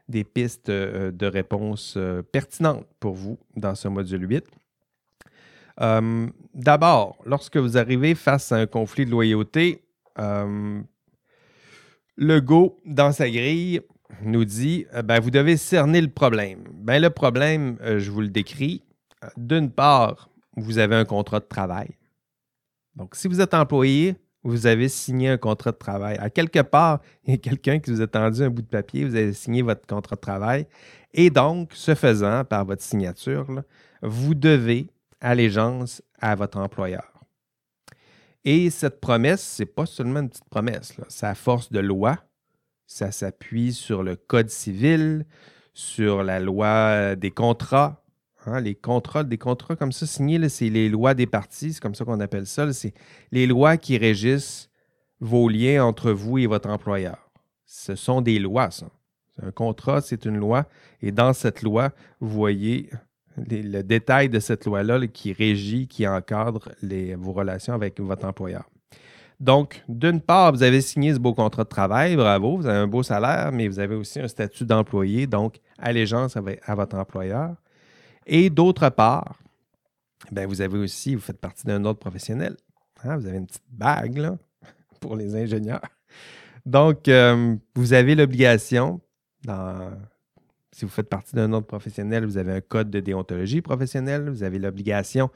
des 0.08 0.22
pistes 0.22 0.68
euh, 0.68 1.10
de 1.10 1.26
réponse 1.26 1.94
euh, 1.96 2.22
pertinentes 2.22 2.86
pour 3.00 3.14
vous 3.14 3.38
dans 3.56 3.74
ce 3.74 3.88
module 3.88 4.30
8. 4.30 4.44
Euh, 5.80 6.28
d'abord, 6.54 7.18
lorsque 7.26 7.56
vous 7.56 7.76
arrivez 7.76 8.14
face 8.14 8.52
à 8.52 8.56
un 8.56 8.66
conflit 8.66 9.04
de 9.04 9.10
loyauté, 9.10 9.82
le 12.16 12.40
Go, 12.40 12.78
dans 12.84 13.10
sa 13.10 13.28
grille, 13.28 13.80
nous 14.22 14.44
dit 14.44 14.86
ben, 15.04 15.18
vous 15.18 15.30
devez 15.30 15.56
cerner 15.56 16.02
le 16.02 16.10
problème. 16.10 16.64
Ben, 16.74 17.00
le 17.00 17.08
problème, 17.08 17.78
je 17.82 18.10
vous 18.10 18.20
le 18.20 18.28
décris. 18.28 18.82
D'une 19.38 19.70
part, 19.70 20.28
vous 20.56 20.76
avez 20.78 20.94
un 20.94 21.06
contrat 21.06 21.40
de 21.40 21.46
travail. 21.46 21.96
Donc, 22.96 23.14
si 23.14 23.28
vous 23.28 23.40
êtes 23.40 23.54
employé, 23.54 24.16
vous 24.44 24.66
avez 24.66 24.88
signé 24.88 25.28
un 25.28 25.38
contrat 25.38 25.72
de 25.72 25.76
travail. 25.76 26.16
À 26.18 26.28
quelque 26.28 26.60
part, 26.60 27.00
il 27.24 27.30
y 27.30 27.34
a 27.34 27.38
quelqu'un 27.38 27.78
qui 27.78 27.90
vous 27.90 28.00
a 28.00 28.06
tendu 28.06 28.42
un 28.42 28.50
bout 28.50 28.62
de 28.62 28.66
papier, 28.66 29.04
vous 29.04 29.14
avez 29.14 29.32
signé 29.32 29.62
votre 29.62 29.86
contrat 29.86 30.16
de 30.16 30.20
travail. 30.20 30.66
Et 31.14 31.30
donc, 31.30 31.70
ce 31.74 31.94
faisant, 31.94 32.44
par 32.44 32.64
votre 32.64 32.82
signature, 32.82 33.46
vous 34.02 34.34
devez 34.34 34.88
allégeance 35.20 36.02
à 36.20 36.34
votre 36.34 36.58
employeur. 36.58 37.12
Et 38.44 38.70
cette 38.70 39.00
promesse, 39.00 39.42
ce 39.42 39.62
n'est 39.62 39.66
pas 39.66 39.86
seulement 39.86 40.20
une 40.20 40.28
petite 40.28 40.48
promesse, 40.48 40.94
c'est 41.08 41.26
à 41.26 41.34
force 41.34 41.70
de 41.70 41.78
loi. 41.78 42.18
Ça 42.86 43.12
s'appuie 43.12 43.72
sur 43.72 44.02
le 44.02 44.16
Code 44.16 44.50
civil, 44.50 45.24
sur 45.72 46.24
la 46.24 46.40
loi 46.40 47.14
des 47.14 47.30
contrats, 47.30 48.01
Hein, 48.46 48.60
les 48.60 48.74
contrats, 48.74 49.24
des 49.24 49.38
contrats 49.38 49.76
comme 49.76 49.92
ça 49.92 50.06
signés, 50.06 50.48
c'est 50.48 50.68
les 50.68 50.88
lois 50.88 51.14
des 51.14 51.26
partis, 51.26 51.74
c'est 51.74 51.80
comme 51.80 51.94
ça 51.94 52.04
qu'on 52.04 52.20
appelle 52.20 52.46
ça. 52.46 52.72
C'est 52.72 52.94
les 53.30 53.46
lois 53.46 53.76
qui 53.76 53.98
régissent 53.98 54.68
vos 55.20 55.48
liens 55.48 55.84
entre 55.84 56.10
vous 56.12 56.38
et 56.38 56.46
votre 56.46 56.68
employeur. 56.68 57.30
Ce 57.64 57.94
sont 57.94 58.20
des 58.20 58.38
lois, 58.38 58.70
ça. 58.70 58.86
Un 59.42 59.50
contrat, 59.50 60.00
c'est 60.00 60.24
une 60.24 60.36
loi. 60.36 60.66
Et 61.00 61.10
dans 61.12 61.32
cette 61.32 61.62
loi, 61.62 61.90
vous 62.20 62.28
voyez 62.28 62.90
le 63.36 63.80
détail 63.82 64.28
de 64.28 64.40
cette 64.40 64.66
loi-là 64.66 65.06
qui 65.06 65.32
régit, 65.32 65.88
qui 65.88 66.06
encadre 66.06 66.68
vos 67.16 67.32
relations 67.32 67.72
avec 67.72 67.98
votre 67.98 68.26
employeur. 68.26 68.68
Donc, 69.40 69.82
d'une 69.88 70.20
part, 70.20 70.52
vous 70.52 70.62
avez 70.62 70.80
signé 70.80 71.14
ce 71.14 71.18
beau 71.18 71.34
contrat 71.34 71.64
de 71.64 71.68
travail, 71.68 72.14
bravo, 72.14 72.58
vous 72.58 72.66
avez 72.66 72.78
un 72.78 72.86
beau 72.86 73.02
salaire, 73.02 73.50
mais 73.52 73.66
vous 73.66 73.80
avez 73.80 73.96
aussi 73.96 74.20
un 74.20 74.28
statut 74.28 74.64
d'employé, 74.64 75.26
donc 75.26 75.56
allégeance 75.78 76.36
à 76.36 76.74
votre 76.74 76.96
employeur. 76.96 77.56
Et 78.26 78.50
d'autre 78.50 78.88
part, 78.90 79.38
ben 80.30 80.46
vous 80.46 80.60
avez 80.60 80.78
aussi, 80.78 81.14
vous 81.14 81.20
faites 81.20 81.40
partie 81.40 81.66
d'un 81.66 81.84
ordre 81.84 81.98
professionnel. 81.98 82.56
Hein, 83.04 83.16
vous 83.16 83.26
avez 83.26 83.38
une 83.38 83.46
petite 83.46 83.62
bague 83.70 84.18
là, 84.18 84.38
pour 85.00 85.16
les 85.16 85.34
ingénieurs. 85.34 85.82
Donc, 86.64 87.08
euh, 87.08 87.56
vous 87.74 87.92
avez 87.92 88.14
l'obligation, 88.14 89.00
si 90.70 90.84
vous 90.84 90.90
faites 90.90 91.08
partie 91.08 91.34
d'un 91.34 91.52
ordre 91.52 91.66
professionnel, 91.66 92.24
vous 92.24 92.38
avez 92.38 92.52
un 92.52 92.60
code 92.60 92.90
de 92.90 93.00
déontologie 93.00 93.62
professionnelle, 93.62 94.30
vous 94.30 94.44
avez 94.44 94.60
l'obligation 94.60 95.30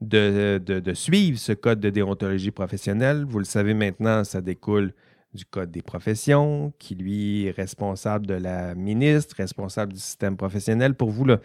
de, 0.00 0.58
de, 0.58 0.94
suivre 0.94 1.38
ce 1.38 1.52
code 1.52 1.78
de 1.78 1.90
déontologie 1.90 2.50
professionnelle. 2.50 3.24
Vous 3.24 3.38
le 3.38 3.44
savez 3.44 3.74
maintenant, 3.74 4.24
ça 4.24 4.40
découle 4.40 4.92
du 5.34 5.44
Code 5.46 5.70
des 5.70 5.82
professions, 5.82 6.72
qui 6.78 6.94
lui 6.94 7.46
est 7.46 7.52
responsable 7.52 8.26
de 8.26 8.34
la 8.34 8.74
ministre, 8.74 9.36
responsable 9.36 9.94
du 9.94 9.98
système 9.98 10.36
professionnel. 10.36 10.94
Pour 10.94 11.10
vous, 11.10 11.24
là, 11.24 11.38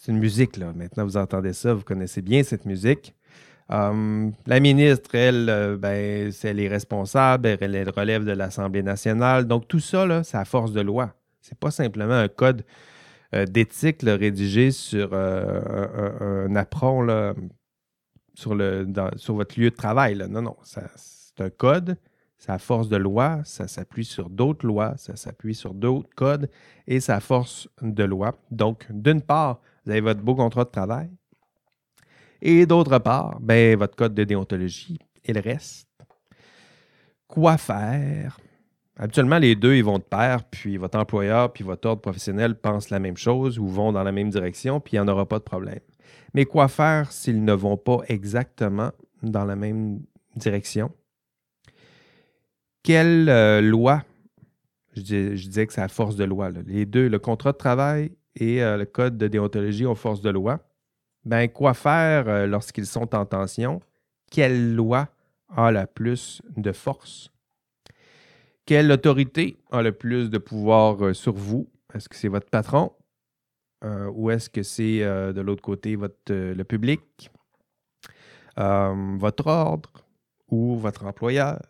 c'est 0.00 0.12
une 0.12 0.18
musique, 0.18 0.56
là. 0.56 0.72
Maintenant, 0.74 1.04
vous 1.04 1.18
entendez 1.18 1.52
ça, 1.52 1.74
vous 1.74 1.82
connaissez 1.82 2.22
bien 2.22 2.42
cette 2.42 2.64
musique. 2.64 3.14
Hum, 3.68 4.32
la 4.46 4.58
ministre, 4.58 5.14
elle, 5.14 5.50
euh, 5.50 5.76
ben, 5.76 6.32
elle 6.42 6.58
est 6.58 6.68
responsable, 6.68 7.46
elle, 7.46 7.90
relève 7.90 8.24
de 8.24 8.32
l'Assemblée 8.32 8.82
nationale. 8.82 9.46
Donc, 9.46 9.68
tout 9.68 9.78
ça, 9.78 10.06
là, 10.06 10.24
c'est 10.24 10.38
à 10.38 10.46
force 10.46 10.72
de 10.72 10.80
loi. 10.80 11.12
C'est 11.42 11.58
pas 11.58 11.70
simplement 11.70 12.14
un 12.14 12.28
code 12.28 12.64
euh, 13.34 13.44
d'éthique 13.44 14.00
rédigé 14.02 14.70
sur 14.70 15.10
euh, 15.12 16.46
un, 16.48 16.56
apron 16.56 17.02
là, 17.02 17.34
sur, 18.32 18.54
le, 18.54 18.88
sur 19.16 19.34
votre 19.34 19.60
lieu 19.60 19.68
de 19.68 19.76
travail. 19.76 20.14
Là. 20.14 20.28
Non, 20.28 20.40
non, 20.40 20.56
c'est 20.62 20.80
un 21.40 21.50
code, 21.50 21.98
c'est 22.38 22.52
à 22.52 22.58
force 22.58 22.88
de 22.88 22.96
loi, 22.96 23.42
ça 23.44 23.68
s'appuie 23.68 24.06
sur 24.06 24.30
d'autres 24.30 24.66
lois, 24.66 24.94
ça 24.96 25.14
s'appuie 25.14 25.54
sur 25.54 25.74
d'autres 25.74 26.08
codes 26.16 26.48
et 26.86 27.00
à 27.08 27.20
force 27.20 27.68
de 27.82 28.04
loi. 28.04 28.34
Donc, 28.50 28.86
d'une 28.88 29.20
part, 29.20 29.60
vous 29.90 29.94
avez 29.94 30.00
votre 30.02 30.20
beau 30.20 30.36
contrat 30.36 30.64
de 30.64 30.70
travail. 30.70 31.10
Et 32.40 32.64
d'autre 32.64 32.98
part, 32.98 33.40
ben, 33.40 33.76
votre 33.76 33.96
code 33.96 34.14
de 34.14 34.22
déontologie 34.22 35.00
et 35.24 35.32
le 35.32 35.40
reste. 35.40 35.88
Quoi 37.26 37.58
faire? 37.58 38.38
Habituellement, 38.96 39.38
les 39.38 39.56
deux, 39.56 39.74
ils 39.74 39.82
vont 39.82 39.98
de 39.98 40.04
pair, 40.04 40.44
puis 40.44 40.76
votre 40.76 40.96
employeur 40.96 41.52
puis 41.52 41.64
votre 41.64 41.88
ordre 41.88 42.02
professionnel 42.02 42.54
pensent 42.54 42.90
la 42.90 43.00
même 43.00 43.16
chose 43.16 43.58
ou 43.58 43.66
vont 43.66 43.92
dans 43.92 44.04
la 44.04 44.12
même 44.12 44.30
direction, 44.30 44.78
puis 44.78 44.96
il 44.96 45.00
n'y 45.00 45.00
en 45.00 45.08
aura 45.08 45.26
pas 45.26 45.38
de 45.38 45.44
problème. 45.44 45.80
Mais 46.34 46.44
quoi 46.44 46.68
faire 46.68 47.10
s'ils 47.10 47.44
ne 47.44 47.52
vont 47.52 47.76
pas 47.76 47.98
exactement 48.06 48.92
dans 49.22 49.44
la 49.44 49.56
même 49.56 50.00
direction? 50.36 50.92
Quelle 52.84 53.28
euh, 53.28 53.60
loi? 53.60 54.04
Je, 54.94 55.02
disais 55.02 55.66
que 55.66 55.72
c'est 55.72 55.82
à 55.82 55.88
force 55.88 56.16
de 56.16 56.24
loi. 56.24 56.50
Les 56.66 56.86
deux, 56.86 57.08
le 57.08 57.18
contrat 57.18 57.52
de 57.52 57.58
travail 57.58 58.12
et 58.36 58.62
euh, 58.62 58.76
le 58.76 58.84
code 58.84 59.18
de 59.18 59.28
déontologie 59.28 59.86
aux 59.86 59.94
forces 59.94 60.20
de 60.20 60.30
loi, 60.30 60.60
ben, 61.24 61.48
quoi 61.48 61.74
faire 61.74 62.28
euh, 62.28 62.46
lorsqu'ils 62.46 62.86
sont 62.86 63.14
en 63.14 63.26
tension? 63.26 63.80
Quelle 64.30 64.74
loi 64.74 65.08
a 65.48 65.72
la 65.72 65.86
plus 65.86 66.40
de 66.56 66.72
force? 66.72 67.30
Quelle 68.64 68.90
autorité 68.92 69.58
a 69.70 69.82
le 69.82 69.92
plus 69.92 70.30
de 70.30 70.38
pouvoir 70.38 71.04
euh, 71.04 71.14
sur 71.14 71.34
vous? 71.34 71.68
Est-ce 71.94 72.08
que 72.08 72.16
c'est 72.16 72.28
votre 72.28 72.48
patron? 72.48 72.92
Ou 74.12 74.30
est-ce 74.30 74.50
que 74.50 74.62
c'est 74.62 75.00
de 75.00 75.40
l'autre 75.40 75.62
côté 75.62 75.96
votre, 75.96 76.18
le 76.28 76.62
public, 76.64 77.30
votre 78.56 79.46
ordre 79.46 79.90
ou 80.48 80.76
votre 80.76 81.06
employeur? 81.06 81.62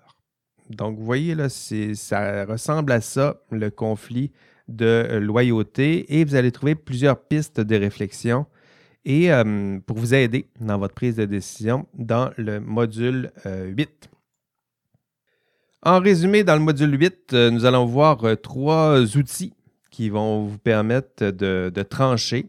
Donc, 0.71 0.99
vous 0.99 1.05
voyez, 1.05 1.37
là, 1.37 1.49
ça 1.49 2.45
ressemble 2.47 2.91
à 2.91 3.01
ça, 3.01 3.41
le 3.53 3.71
conflit 3.71 4.33
de 4.71 5.19
loyauté 5.21 6.19
et 6.19 6.25
vous 6.25 6.35
allez 6.35 6.53
trouver 6.53 6.75
plusieurs 6.75 7.21
pistes 7.21 7.61
de 7.61 7.77
réflexion 7.77 8.47
et 9.05 9.33
euh, 9.33 9.79
pour 9.87 9.97
vous 9.97 10.15
aider 10.15 10.47
dans 10.61 10.79
votre 10.79 10.95
prise 10.95 11.17
de 11.17 11.25
décision 11.25 11.87
dans 11.95 12.31
le 12.37 12.61
module 12.61 13.31
8. 13.45 14.11
Euh, 15.87 15.91
En 15.91 16.01
résumé, 16.01 16.45
dans 16.45 16.55
le 16.55 16.61
module 16.61 16.99
8, 16.99 17.33
euh, 17.33 17.51
nous 17.51 17.65
allons 17.65 17.87
voir 17.87 18.19
trois 18.43 19.01
outils 19.17 19.55
qui 19.91 20.11
vont 20.11 20.45
vous 20.45 20.59
permettre 20.59 21.31
de, 21.31 21.83
trancher. 21.83 22.47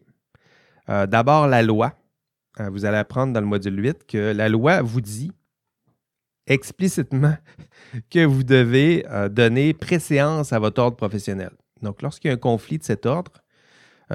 Euh, 0.90 1.08
d'abord, 1.08 1.48
la 1.48 1.62
loi. 1.62 1.94
vous 2.60 2.86
allez 2.86 2.98
apprendre 2.98 3.34
dans 3.34 3.42
le 3.42 3.48
module 3.48 3.82
8 3.82 4.06
que 4.06 4.34
la 4.34 4.50
loi 4.50 4.82
vous 4.82 5.02
dit 5.02 5.32
explicitement 6.48 7.36
que 8.10 8.26
vous 8.26 8.44
devez 8.44 9.06
donner 9.32 9.74
préséance 9.74 10.52
à 10.52 10.60
votre 10.60 10.82
ordre 10.82 10.98
professionnel. 10.98 11.52
Donc, 11.82 12.02
lorsqu'il 12.02 12.30
y 12.30 12.32
a 12.32 12.36
un 12.36 12.38
conflit 12.38 12.78
de 12.78 12.84
cet 12.84 13.06
ordre, 13.06 13.32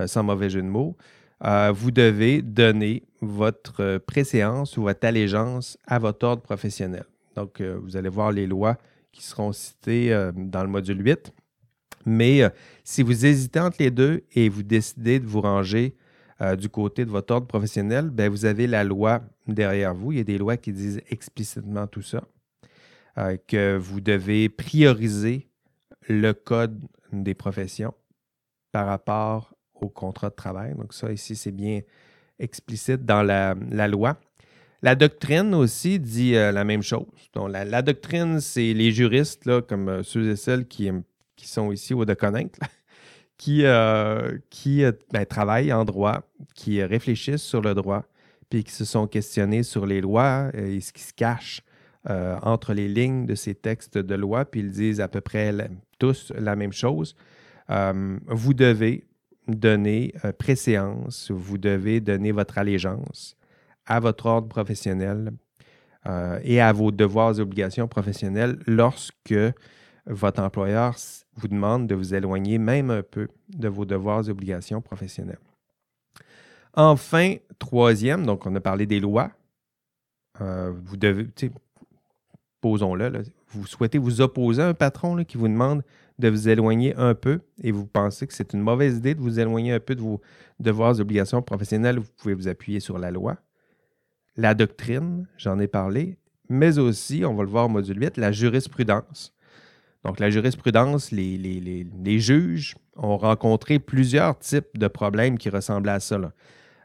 sans 0.07 0.23
mauvais 0.23 0.51
jeu 0.51 0.61
de 0.61 0.69
mots, 0.69 0.97
vous 1.41 1.91
devez 1.91 2.43
donner 2.43 3.03
votre 3.23 3.99
préséance 3.99 4.77
ou 4.77 4.83
votre 4.83 5.07
allégeance 5.07 5.79
à 5.87 5.99
votre 5.99 6.27
ordre 6.27 6.43
professionnel. 6.43 7.05
Donc, 7.35 7.61
vous 7.61 7.97
allez 7.97 8.09
voir 8.09 8.31
les 8.31 8.47
lois 8.47 8.79
qui 9.17 9.25
seront 9.25 9.53
cités 9.53 10.13
euh, 10.13 10.31
dans 10.35 10.63
le 10.63 10.69
module 10.69 11.05
8. 11.05 11.33
Mais 12.05 12.43
euh, 12.43 12.51
si 12.85 13.03
vous 13.03 13.25
hésitez 13.25 13.59
entre 13.59 13.79
les 13.81 13.91
deux 13.91 14.25
et 14.35 14.49
vous 14.49 14.63
décidez 14.63 15.19
de 15.19 15.27
vous 15.27 15.41
ranger 15.41 15.97
euh, 16.43 16.55
du 16.55 16.69
côté 16.69 17.05
de 17.07 17.11
votre 17.11 17.35
ordre 17.35 17.47
professionnel, 17.47 18.11
ben, 18.11 18.31
vous 18.31 18.45
avez 18.45 18.67
la 18.67 18.85
loi 18.85 19.23
derrière 19.47 19.95
vous. 19.95 20.13
Il 20.13 20.19
y 20.19 20.21
a 20.21 20.25
des 20.25 20.39
lois 20.39 20.59
qui 20.59 20.73
disent 20.73 21.01
explicitement 21.09 21.87
tout 21.87 22.03
ça, 22.03 22.23
que 23.49 23.79
vous 23.79 24.03
devez 24.03 24.51
prioriser 24.51 25.49
le 26.07 26.35
code 26.35 26.79
des 27.13 27.35
professions 27.35 27.95
par 28.73 28.87
rapport 28.87 29.55
au 29.75 29.89
contrat 29.89 30.31
de 30.31 30.35
travail. 30.35 30.75
Donc 30.75 30.93
ça, 30.95 31.13
ici, 31.13 31.37
c'est 31.37 31.53
bien 31.53 31.81
explicite 32.39 33.05
dans 33.05 33.23
la 33.23 33.89
loi. 33.89 34.19
La 34.83 34.95
doctrine 34.95 35.55
aussi 35.55 35.99
dit 35.99 36.37
euh, 36.37 36.53
la 36.53 36.65
même 36.65 36.83
chose. 36.83 37.07
Donc, 37.35 37.51
la, 37.51 37.83
doctrine, 37.83 38.41
c'est 38.41 38.75
les 38.75 38.93
juristes, 38.93 39.47
là, 39.47 39.63
comme 39.63 39.89
euh, 39.89 40.03
ceux 40.03 40.31
et 40.31 40.37
celles 40.37 40.67
qui, 40.67 40.91
qui 41.35 41.49
sont 41.49 41.73
ici 41.73 41.95
au 41.95 42.05
de 42.05 42.15
qui, 43.37 43.65
euh, 43.65 44.39
qui 44.51 44.85
ben, 45.13 45.27
travaillent 45.27 45.73
en 45.73 45.85
droit, 45.85 46.23
qui 46.55 46.83
réfléchissent 46.83 47.43
sur 47.43 47.63
le 47.63 47.75
droit, 47.75 48.05
puis 48.51 48.65
qui 48.65 48.73
se 48.73 48.85
sont 48.85 49.07
questionnés 49.07 49.63
sur 49.63 49.87
les 49.87 50.01
lois 50.01 50.51
et 50.55 50.81
ce 50.81 50.93
qui 50.93 51.03
se 51.03 51.13
cache 51.13 51.63
entre 52.09 52.73
les 52.73 52.87
lignes 52.87 53.27
de 53.27 53.35
ces 53.35 53.57
textes 53.57 53.99
de 53.99 54.15
loi, 54.15 54.45
puis 54.45 54.61
ils 54.61 54.71
disent 54.71 55.01
à 55.01 55.09
peu 55.09 55.21
près 55.21 55.51
tous 55.99 56.33
la 56.37 56.57
même 56.57 56.73
chose. 56.73 57.17
vous 57.69 58.55
devez 58.55 59.07
donner 59.49 60.15
préséance, 60.39 61.31
vous 61.31 61.59
devez 61.59 62.01
donner 62.01 62.33
votre 62.33 62.59
allégeance 62.59 63.37
à 63.87 64.01
votre 64.01 64.27
ordre 64.27 64.49
professionnel 64.49 65.33
euh, 66.07 66.39
et 66.43 66.61
à 66.61 66.73
vos 66.73 66.91
devoirs 66.91 67.39
et 67.39 67.41
obligations 67.41 67.89
professionnelles 67.89 68.59
lorsque 68.67 69.35
votre 70.07 70.43
employeur 70.43 70.95
vous 71.35 71.49
demande 71.49 71.87
de 71.87 71.95
vous 71.95 72.15
éloigner 72.15 72.59
même 72.59 72.91
un 72.91 73.03
peu 73.03 73.29
de 73.49 73.69
vos 73.69 73.85
devoirs 73.85 74.29
et 74.29 74.31
obligations 74.31 74.81
professionnelles. 74.81 75.41
Enfin, 76.75 77.37
troisième, 77.59 78.27
donc 78.27 78.47
on 78.47 78.55
a 78.55 78.61
parlé 78.61 78.87
des 78.87 79.01
lois. 79.01 79.31
Euh, 80.41 80.73
vous 80.85 80.97
devez, 80.97 81.27
posons-le, 82.61 83.25
vous 83.57 83.67
souhaitez 83.67 83.99
vous 83.99 84.21
opposer 84.21 84.63
à 84.63 84.69
un 84.69 84.75
patron 84.75 85.25
qui 85.25 85.37
vous 85.37 85.49
demande 85.49 85.83
de 86.19 86.29
vous 86.29 86.49
éloigner 86.49 86.95
un 86.97 87.15
peu 87.15 87.41
et 87.63 87.73
vous 87.73 87.87
pensez 87.87 88.27
que 88.27 88.33
c'est 88.33 88.53
une 88.53 88.61
mauvaise 88.61 88.97
idée 88.97 89.15
de 89.15 89.21
vous 89.21 89.39
éloigner 89.39 89.73
un 89.73 89.81
peu 89.81 89.95
de 89.95 90.01
vos 90.01 90.21
devoirs 90.61 90.97
et 90.97 91.01
obligations 91.01 91.43
professionnelles, 91.43 91.99
vous 91.99 92.11
pouvez 92.17 92.35
vous 92.35 92.49
appuyer 92.49 92.81
sur 92.81 92.99
la 92.99 93.11
loi 93.11 93.37
la 94.37 94.55
doctrine, 94.55 95.27
j'en 95.39 95.59
ai 95.59 95.67
parlé, 95.67 96.19
mais 96.49 96.79
aussi, 96.79 97.25
on 97.25 97.35
va 97.35 97.43
le 97.43 97.49
voir 97.49 97.67
au 97.67 97.69
module 97.69 98.01
8, 98.01 98.17
la 98.19 98.33
jurisprudence. 98.33 99.35
Donc, 100.05 100.21
la 100.21 100.31
jurisprudence, 100.31 101.11
les, 101.11 101.37
les, 101.37 102.21
juges 102.21 102.77
ont 102.97 103.17
rencontré 103.17 103.79
plusieurs 103.79 104.39
types 104.39 104.79
de 104.79 104.87
problèmes 104.87 105.37
qui 105.39 105.49
ressemblaient 105.49 105.93
à 105.93 106.01
ça. 106.01 106.17
Euh, 106.17 106.29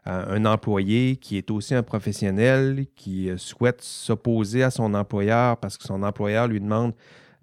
un 0.04 0.44
employé 0.44 1.16
qui 1.16 1.36
est 1.36 1.50
aussi 1.50 1.74
un 1.74 1.82
professionnel, 1.82 2.86
qui 2.96 3.30
euh, 3.30 3.36
souhaite 3.36 3.82
s'opposer 3.82 4.62
à 4.64 4.70
son 4.70 4.94
employeur 4.94 5.58
parce 5.58 5.78
que 5.78 5.84
son 5.84 6.02
employeur 6.02 6.48
lui 6.48 6.60
demande 6.60 6.92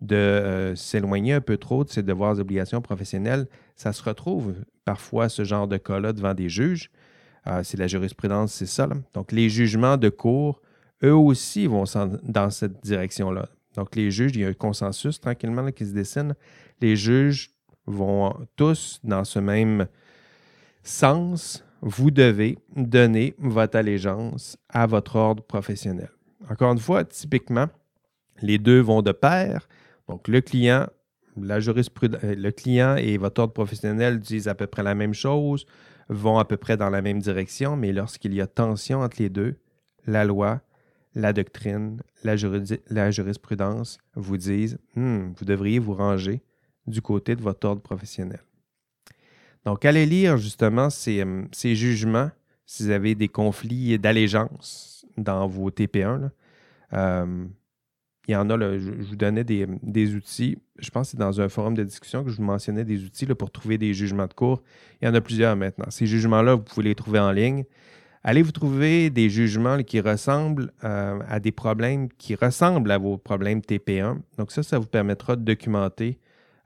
de 0.02 0.16
euh, 0.16 0.76
s'éloigner 0.76 1.34
un 1.34 1.42
peu 1.42 1.58
trop 1.58 1.84
de 1.84 1.90
ses 1.90 2.04
devoirs 2.04 2.38
et 2.38 2.42
obligations 2.42 2.82
professionnelles, 2.82 3.48
ça 3.76 3.94
se 3.94 4.04
retrouve 4.04 4.56
parfois 4.84 5.30
ce 5.30 5.44
genre 5.44 5.68
de 5.68 5.78
cas-là 5.78 6.14
devant 6.14 6.34
des 6.34 6.50
juges. 6.50 6.90
Ah, 7.46 7.64
c'est 7.64 7.78
la 7.78 7.88
jurisprudence, 7.88 8.54
c'est 8.54 8.66
ça. 8.66 8.88
Donc, 9.14 9.32
les 9.32 9.50
jugements 9.50 9.98
de 9.98 10.10
cour, 10.10 10.62
eux 11.04 11.16
aussi 11.16 11.68
vont 11.68 11.86
dans 12.24 12.50
cette 12.50 12.84
direction-là. 12.84 13.48
Donc, 13.76 13.96
les 13.96 14.12
juges, 14.12 14.32
il 14.36 14.42
y 14.42 14.46
a 14.46 14.50
un 14.50 14.54
consensus 14.54 15.20
tranquillement 15.22 15.72
qui 15.72 15.86
se 15.86 15.94
dessine. 15.94 16.36
Les 16.82 16.96
juges 16.96 17.52
vont 17.86 18.34
tous 18.56 19.00
dans 19.04 19.24
ce 19.24 19.40
même 19.40 19.88
sens. 20.84 21.64
Vous 21.82 22.12
devez 22.12 22.58
donner 22.76 23.36
votre 23.38 23.78
allégeance 23.78 24.58
à 24.70 24.86
votre 24.86 25.16
ordre 25.16 25.44
professionnel. 25.44 26.10
Encore 26.50 26.74
une 26.74 26.80
fois, 26.80 27.04
typiquement, 27.04 27.68
les 28.42 28.58
deux 28.58 28.80
vont 28.80 29.02
de 29.02 29.12
pair. 29.12 29.68
Donc, 30.08 30.28
euh, 30.30 30.42
le 31.38 32.50
client 32.52 32.96
et 32.96 33.18
votre 33.18 33.42
ordre 33.42 33.54
professionnel 33.54 34.20
disent 34.20 34.48
à 34.48 34.56
peu 34.56 34.68
près 34.68 34.84
la 34.84 34.96
même 34.96 35.14
chose 35.14 35.66
vont 36.10 36.40
à 36.40 36.46
peu 36.46 36.58
près 36.58 36.76
dans 36.76 36.90
la 36.90 37.02
même 37.02 37.20
direction, 37.20 37.78
mais 37.78 37.94
lorsqu'il 37.94 38.34
y 38.34 38.42
a 38.42 38.48
tension 38.48 39.02
entre 39.02 39.22
les 39.22 39.30
deux, 39.30 39.60
la 40.06 40.26
loi, 40.26 40.62
la 41.16 41.34
doctrine, 41.34 42.02
la, 42.24 42.36
jurisprudence 43.12 44.00
vous 44.16 44.38
disent 44.38 44.80
hmm, 44.96 45.32
vous 45.36 45.46
devriez 45.46 45.80
vous 45.80 45.94
ranger 45.94 46.42
du 46.88 47.02
côté 47.02 47.36
de 47.36 47.42
votre 47.42 47.68
ordre 47.68 47.82
professionnel. 47.82 48.40
Donc, 49.66 49.86
allez 49.86 50.06
lire 50.06 50.38
justement 50.38 50.90
ces, 50.90 51.22
euh, 51.22 51.46
jugements 51.54 52.32
si 52.66 52.84
vous 52.84 52.90
avez 52.92 53.16
des 53.16 53.28
conflits 53.28 53.98
d'allégeance 54.00 55.06
dans 55.18 55.48
vos 55.48 55.70
TP1 55.70 56.30
il 58.30 58.34
y 58.34 58.36
en 58.36 58.48
a, 58.52 58.78
je, 58.78 58.92
vous 58.92 59.16
donnais 59.16 59.44
des, 59.44 60.16
outils. 60.16 60.56
Je 60.78 60.92
pense 60.92 61.08
que 61.08 61.12
c'est 61.12 61.18
dans 61.18 61.42
un 61.42 61.50
forum 61.50 61.74
de 61.74 61.84
discussion 61.84 62.24
que 62.24 62.30
je 62.30 62.38
vous 62.38 62.44
mentionnais 62.44 62.86
des 62.86 63.04
outils 63.04 63.26
pour 63.26 63.50
trouver 63.50 63.80
des 63.80 63.96
jugements 63.96 64.28
de 64.28 64.34
cours. 64.34 64.62
Il 65.02 65.08
y 65.08 65.08
en 65.10 65.16
a 65.16 65.22
plusieurs 65.22 65.56
maintenant. 65.56 65.88
Ces 65.90 66.06
jugements-là, 66.06 66.54
vous 66.54 66.62
pouvez 66.62 66.84
les 66.84 66.96
trouver 66.96 67.18
en 67.18 67.32
ligne. 67.32 67.64
Allez 68.24 68.44
vous 68.44 68.52
trouver 68.52 69.10
des 69.10 69.32
jugements 69.32 69.82
qui 69.82 70.00
ressemblent 70.00 70.72
euh, 70.84 71.20
à 71.28 71.40
des 71.40 71.52
problèmes 71.52 72.08
qui 72.20 72.36
ressemblent 72.36 72.92
à 72.92 73.00
vos 73.00 73.18
problèmes 73.18 73.62
TP1. 73.62 74.20
Donc 74.38 74.52
ça, 74.52 74.62
ça 74.62 74.78
vous 74.78 74.86
permettra 74.86 75.36
de 75.36 75.42
documenter 75.42 76.20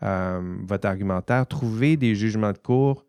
euh, 0.04 0.58
votre 0.64 0.88
argumentaire. 0.88 1.48
Trouver 1.48 1.96
des 1.96 2.14
jugements 2.14 2.52
de 2.52 2.58
cours 2.58 3.06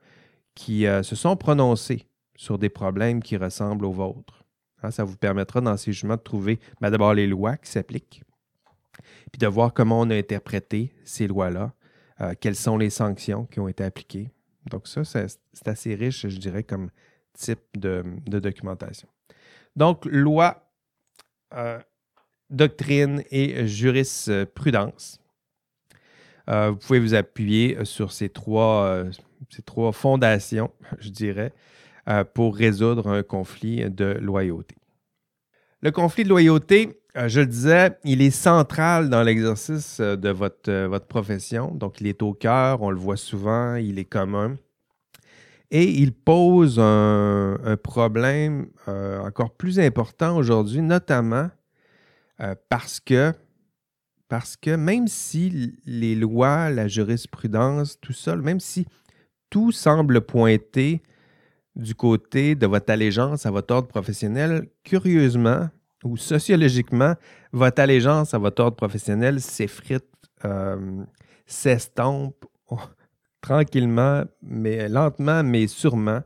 qui 0.55 0.87
euh, 0.87 1.03
se 1.03 1.17
sont 1.17 1.37
prononcés 1.37 2.07
sur 2.37 2.57
des 2.57 2.69
problèmes 2.69 3.21
qui 3.21 3.37
ressemblent 3.37 3.85
aux 3.85 3.93
vôtres. 3.93 4.45
Hein, 4.83 4.93
ça 4.93 5.03
vous 5.03 5.17
permettra 5.17 5.61
dans 5.61 5.77
ces 5.77 5.93
jugements 5.93 6.15
de 6.15 6.21
trouver 6.21 6.61
ben, 6.81 6.91
d'abord 6.91 7.13
les 7.15 7.27
lois 7.27 7.57
qui 7.57 7.71
s'appliquent, 7.71 8.23
puis 9.33 9.39
de 9.41 9.47
voir 9.49 9.73
comment 9.73 10.01
on 10.01 10.11
a 10.11 10.15
interprété 10.15 10.93
ces 11.05 11.27
lois-là, 11.27 11.73
euh, 12.21 12.35
quelles 12.39 12.55
sont 12.55 12.79
les 12.79 12.91
sanctions 12.91 13.47
qui 13.47 13.59
ont 13.59 13.67
été 13.67 13.83
appliquées. 13.83 14.31
Donc 14.71 14.87
ça, 14.87 15.05
c'est 15.05 15.29
assez 15.67 15.97
riche, 15.97 16.29
je 16.29 16.39
dirais, 16.39 16.63
comme 16.63 16.91
type 17.33 17.59
de, 17.75 18.05
documentation. 18.27 19.09
Donc, 19.75 20.05
loi, 20.05 20.71
doctrine 22.51 23.25
et 23.31 23.67
jurisprudence. 23.67 25.21
Euh, 26.51 26.71
vous 26.71 26.77
pouvez 26.77 27.01
vous 27.01 27.15
appuyer 27.15 27.85
sur 27.85 28.13
ces 28.13 28.29
trois, 28.29 29.05
ces 29.51 29.63
trois 29.63 29.93
fondations, 29.93 30.71
je 30.99 31.11
dirais, 31.11 31.53
pour 32.35 32.57
résoudre 32.57 33.09
un 33.09 33.23
conflit 33.23 33.91
de 33.91 34.17
loyauté. 34.21 34.77
Le 35.85 35.91
conflit 35.91 36.25
de 36.25 36.31
loyauté, 36.31 36.99
euh, 37.17 37.29
je 37.29 37.41
le 37.41 37.47
disais, 37.47 37.97
il 38.05 38.23
est 38.23 38.31
central 38.31 39.09
dans 39.09 39.23
l'exercice 39.23 39.99
euh, 40.01 40.17
de 40.17 40.31
votre, 40.31 40.71
euh, 40.71 40.89
votre 40.89 41.07
profession. 41.07 41.73
Donc, 41.73 42.01
il 42.01 42.07
est 42.09 42.23
au 42.23 42.33
cœur, 42.33 42.83
on 42.83 42.91
le 42.91 42.97
voit 42.97 43.17
souvent, 43.17 43.77
il 43.77 43.99
est 43.99 44.05
commun. 44.05 44.57
Et 45.71 45.85
il 45.85 46.13
pose 46.13 46.79
un, 46.79 47.77
problème 47.83 48.69
encore 48.87 49.51
plus 49.51 49.81
important 49.81 50.37
aujourd'hui, 50.37 50.83
notamment 50.83 51.51
parce 52.69 53.01
que 53.01 53.33
parce 54.35 54.57
que 54.57 54.75
même 54.75 55.07
si 55.07 55.77
les 55.87 56.17
lois, 56.17 56.69
la 56.69 56.89
jurisprudence, 56.89 58.01
tout 58.01 58.13
ça, 58.13 58.35
même 58.35 58.59
si 58.59 58.85
tout 59.49 59.71
semble 59.71 60.23
pointer 60.23 61.03
du 61.77 61.95
côté 61.95 62.57
de 62.57 62.67
votre 62.67 62.91
allégeance 62.91 63.47
à 63.47 63.53
votre 63.53 63.73
ordre 63.73 63.87
professionnel, 63.87 64.67
curieusement 64.83 65.69
ou 66.03 66.17
sociologiquement, 66.17 67.15
votre 67.53 67.81
allégeance 67.81 68.35
à 68.35 68.39
votre 68.39 68.61
ordre 68.61 68.77
professionnel 68.77 69.41
s'effrite, 69.41 70.09
euh, 70.45 71.05
s'estompe 71.47 72.45
tranquillement, 73.41 74.25
mais 74.43 74.89
lentement, 74.89 75.45
mais 75.45 75.69
sûrement. 75.69 76.23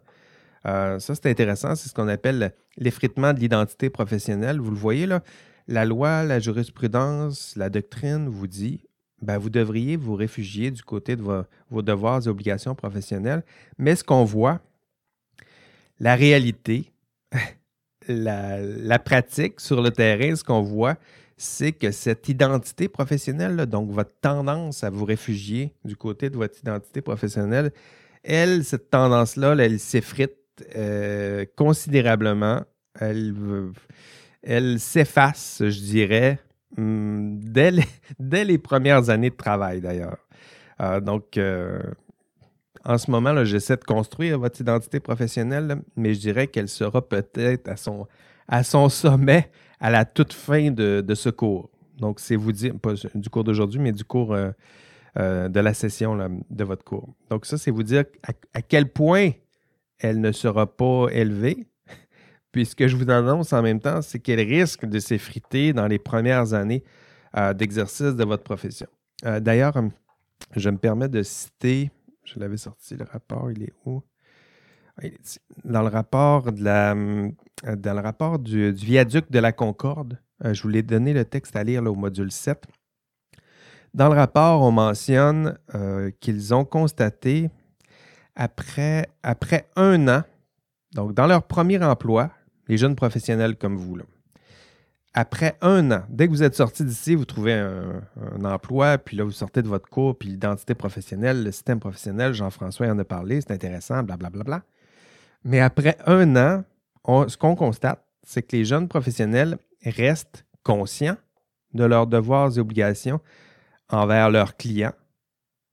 Euh, 0.65 0.99
ça, 0.99 1.15
c'est 1.15 1.29
intéressant. 1.29 1.75
C'est 1.75 1.91
ce 1.91 1.95
qu'on 1.95 2.09
appelle 2.09 2.55
l'effritement 2.79 3.35
de 3.35 3.41
l'identité 3.41 3.91
professionnelle. 3.91 4.61
Vous 4.61 4.71
le 4.71 4.79
voyez 4.79 5.05
là, 5.05 5.23
la 5.69 5.85
loi, 5.85 6.25
la 6.25 6.41
jurisprudence, 6.41 7.55
la 7.55 7.69
doctrine 7.69 8.29
vous 8.29 8.47
dit, 8.47 8.81
ben, 9.21 9.37
vous 9.39 9.51
devriez 9.51 9.97
vous 9.97 10.15
réfugier 10.15 10.71
du 10.71 10.83
côté 10.83 11.15
de 11.15 11.23
vos, 11.23 11.83
devoirs 11.83 12.27
et 12.27 12.29
obligations 12.29 12.75
professionnelles. 12.75 13.45
Mais 13.77 13.95
ce 13.95 14.03
qu'on 14.03 14.25
voit, 14.25 14.61
la 16.01 16.15
réalité, 16.15 16.91
la, 18.09 18.99
pratique 18.99 19.61
sur 19.61 19.83
le 19.83 19.91
terrain, 19.91 20.35
ce 20.35 20.43
qu'on 20.43 20.63
voit, 20.63 20.97
c'est 21.37 21.73
que 21.73 21.91
cette 21.91 22.29
identité 22.29 22.89
professionnelle, 22.89 23.57
donc 23.67 23.91
votre 23.91 24.13
tendance 24.21 24.83
à 24.83 24.91
vous 24.91 25.05
réfugier 25.05 25.75
du 25.85 25.97
côté 25.97 26.31
de 26.31 26.37
votre 26.37 26.59
identité 26.59 27.03
professionnelle, 27.03 27.73
elle, 28.23 28.65
cette 28.65 28.91
tendance-là, 28.91 29.55
elle 29.59 29.79
s'effrite 29.79 30.35
euh, 30.77 31.45
considérablement. 31.57 32.65
Elle, 32.99 33.35
elle 34.43 34.79
s'efface, 34.79 35.59
je 35.61 35.81
dirais, 35.81 36.39
hmm, 36.77 37.39
dès 38.19 38.45
les, 38.45 38.59
premières 38.59 39.11
années 39.11 39.31
de 39.31 39.37
travail, 39.37 39.81
d'ailleurs. 39.81 40.19
Euh, 40.81 41.01
donc, 41.01 41.37
euh, 41.37 41.83
en 42.85 42.99
ce 42.99 43.11
moment, 43.11 43.45
j'essaie 43.45 43.77
de 43.77 43.85
construire 43.85 44.39
votre 44.39 44.61
identité 44.61 45.01
professionnelle, 45.01 45.83
mais 45.97 46.15
je 46.15 46.21
dirais 46.21 46.47
qu'elle 46.47 46.69
sera 46.69 47.07
peut-être 47.07 47.69
à 47.69 47.77
son, 47.77 48.07
à 48.47 48.63
son 48.63 48.89
sommet 48.89 49.51
à 49.81 49.91
la 49.91 50.05
toute 50.05 50.33
fin 50.33 50.71
de, 50.71 51.15
ce 51.15 51.29
cours. 51.29 51.71
Donc, 51.99 52.21
c'est 52.21 52.37
vous 52.37 52.53
dire, 52.53 52.75
pas 52.79 52.95
du 53.15 53.29
cours 53.29 53.45
d'aujourd'hui, 53.45 53.81
mais 53.81 53.93
du 53.93 54.05
cours 54.05 54.35
euh, 54.35 55.49
de 55.49 55.61
la 55.61 55.75
session 55.75 56.17
de 56.17 56.65
votre 56.65 56.85
cours. 56.85 57.09
Donc, 57.31 57.45
ça, 57.45 57.59
c'est 57.59 57.71
vous 57.71 57.83
dire 57.83 58.05
à, 58.55 58.63
quel 58.63 58.89
point 58.89 59.31
elle 59.99 60.21
ne 60.21 60.31
sera 60.33 60.67
pas 60.67 61.09
élevée, 61.11 61.67
puis 62.53 62.65
ce 62.65 62.75
que 62.75 62.89
je 62.89 62.97
vous 62.97 63.11
annonce 63.11 63.53
en 63.53 63.63
même 63.63 63.81
temps, 63.81 64.03
c'est 64.03 64.19
qu'elle 64.19 64.41
risque 64.41 64.87
de 64.87 64.99
s'effriter 64.99 65.73
dans 65.73 65.87
les 65.87 65.99
premières 65.99 66.55
années 66.55 66.83
euh, 67.37 67.53
d'exercice 67.53 68.15
de 68.15 68.25
votre 68.25 68.43
profession. 68.43 68.87
Euh, 69.27 69.41
d'ailleurs, 69.41 69.77
hum, 69.77 69.91
je 70.57 70.71
me 70.71 70.79
permets 70.79 71.09
de 71.09 71.23
citer, 71.23 71.91
je 72.25 72.41
l'avais 72.41 72.57
sorti 72.57 72.97
le 72.97 73.05
rapport, 73.05 73.51
il 73.51 73.65
est 73.65 73.75
où? 73.85 74.03
Ah, 75.01 75.07
dans 75.65 75.83
le 75.83 75.89
rapport, 75.89 76.53
de 76.53 76.65
la, 76.65 76.93
hum, 76.93 77.33
dans 77.65 77.95
le 77.95 78.01
rapport 78.01 78.39
du, 78.39 78.73
viaduc 78.73 79.31
de 79.31 79.39
la 79.39 79.53
Concorde, 79.53 80.19
euh, 80.45 80.55
je 80.55 80.63
vous 80.63 80.69
l'ai 80.69 80.83
donné 80.83 81.13
le 81.13 81.25
texte 81.25 81.55
à 81.55 81.65
lire 81.65 81.83
au 81.85 81.95
module 81.95 82.33
7. 82.33 82.65
Dans 83.93 84.09
le 84.09 84.15
rapport, 84.15 84.63
on 84.63 84.71
mentionne 84.71 85.59
qu'ils 86.21 86.53
ont 86.55 86.67
constaté, 86.67 87.51
après, 88.37 89.09
après 89.23 89.67
un 89.77 90.09
an, 90.09 90.23
donc 90.93 91.15
dans 91.15 91.27
leur 91.27 91.43
premier 91.43 91.83
emploi, 91.83 92.31
les 92.69 92.77
jeunes 92.77 92.97
professionnels 92.97 93.57
comme 93.57 93.77
vous. 93.77 93.99
Après 95.15 95.57
un 95.63 95.91
an, 95.91 96.03
dès 96.09 96.27
que 96.27 96.33
vous 96.33 96.43
êtes 96.43 96.55
sorti 96.55 96.85
d'ici, 96.85 97.15
vous 97.15 97.25
trouvez 97.25 97.55
un, 97.55 98.45
emploi, 98.45 98.99
puis 98.99 99.17
là, 99.17 99.25
vous 99.25 99.33
sortez 99.33 99.63
de 99.63 99.69
votre 99.69 99.89
cours, 99.89 100.17
puis 100.17 100.29
l'identité 100.29 100.75
professionnelle, 100.75 101.43
le 101.43 101.51
système 101.51 101.81
professionnel, 101.81 102.35
Jean-François 102.35 102.89
en 102.89 102.99
a 102.99 103.05
parlé, 103.05 103.41
c'est 103.41 103.53
intéressant, 103.53 104.03
blablabla. 104.03 104.31
Bla, 104.31 104.45
bla, 104.45 104.45
bla. 104.45 104.63
Mais 105.45 105.61
après 105.61 105.97
un 106.07 106.37
an, 106.37 106.65
ce 107.29 107.37
qu'on 107.37 107.57
constate, 107.57 108.05
c'est 108.23 108.43
que 108.43 108.57
les 108.57 108.65
jeunes 108.65 108.89
professionnels 108.89 109.59
restent 109.85 110.45
conscients 110.63 111.17
de 111.75 111.85
leurs 111.85 112.07
devoirs 112.07 112.57
et 112.57 112.61
obligations 112.61 113.21
envers 113.89 114.31
leurs 114.31 114.57
clients, 114.57 114.93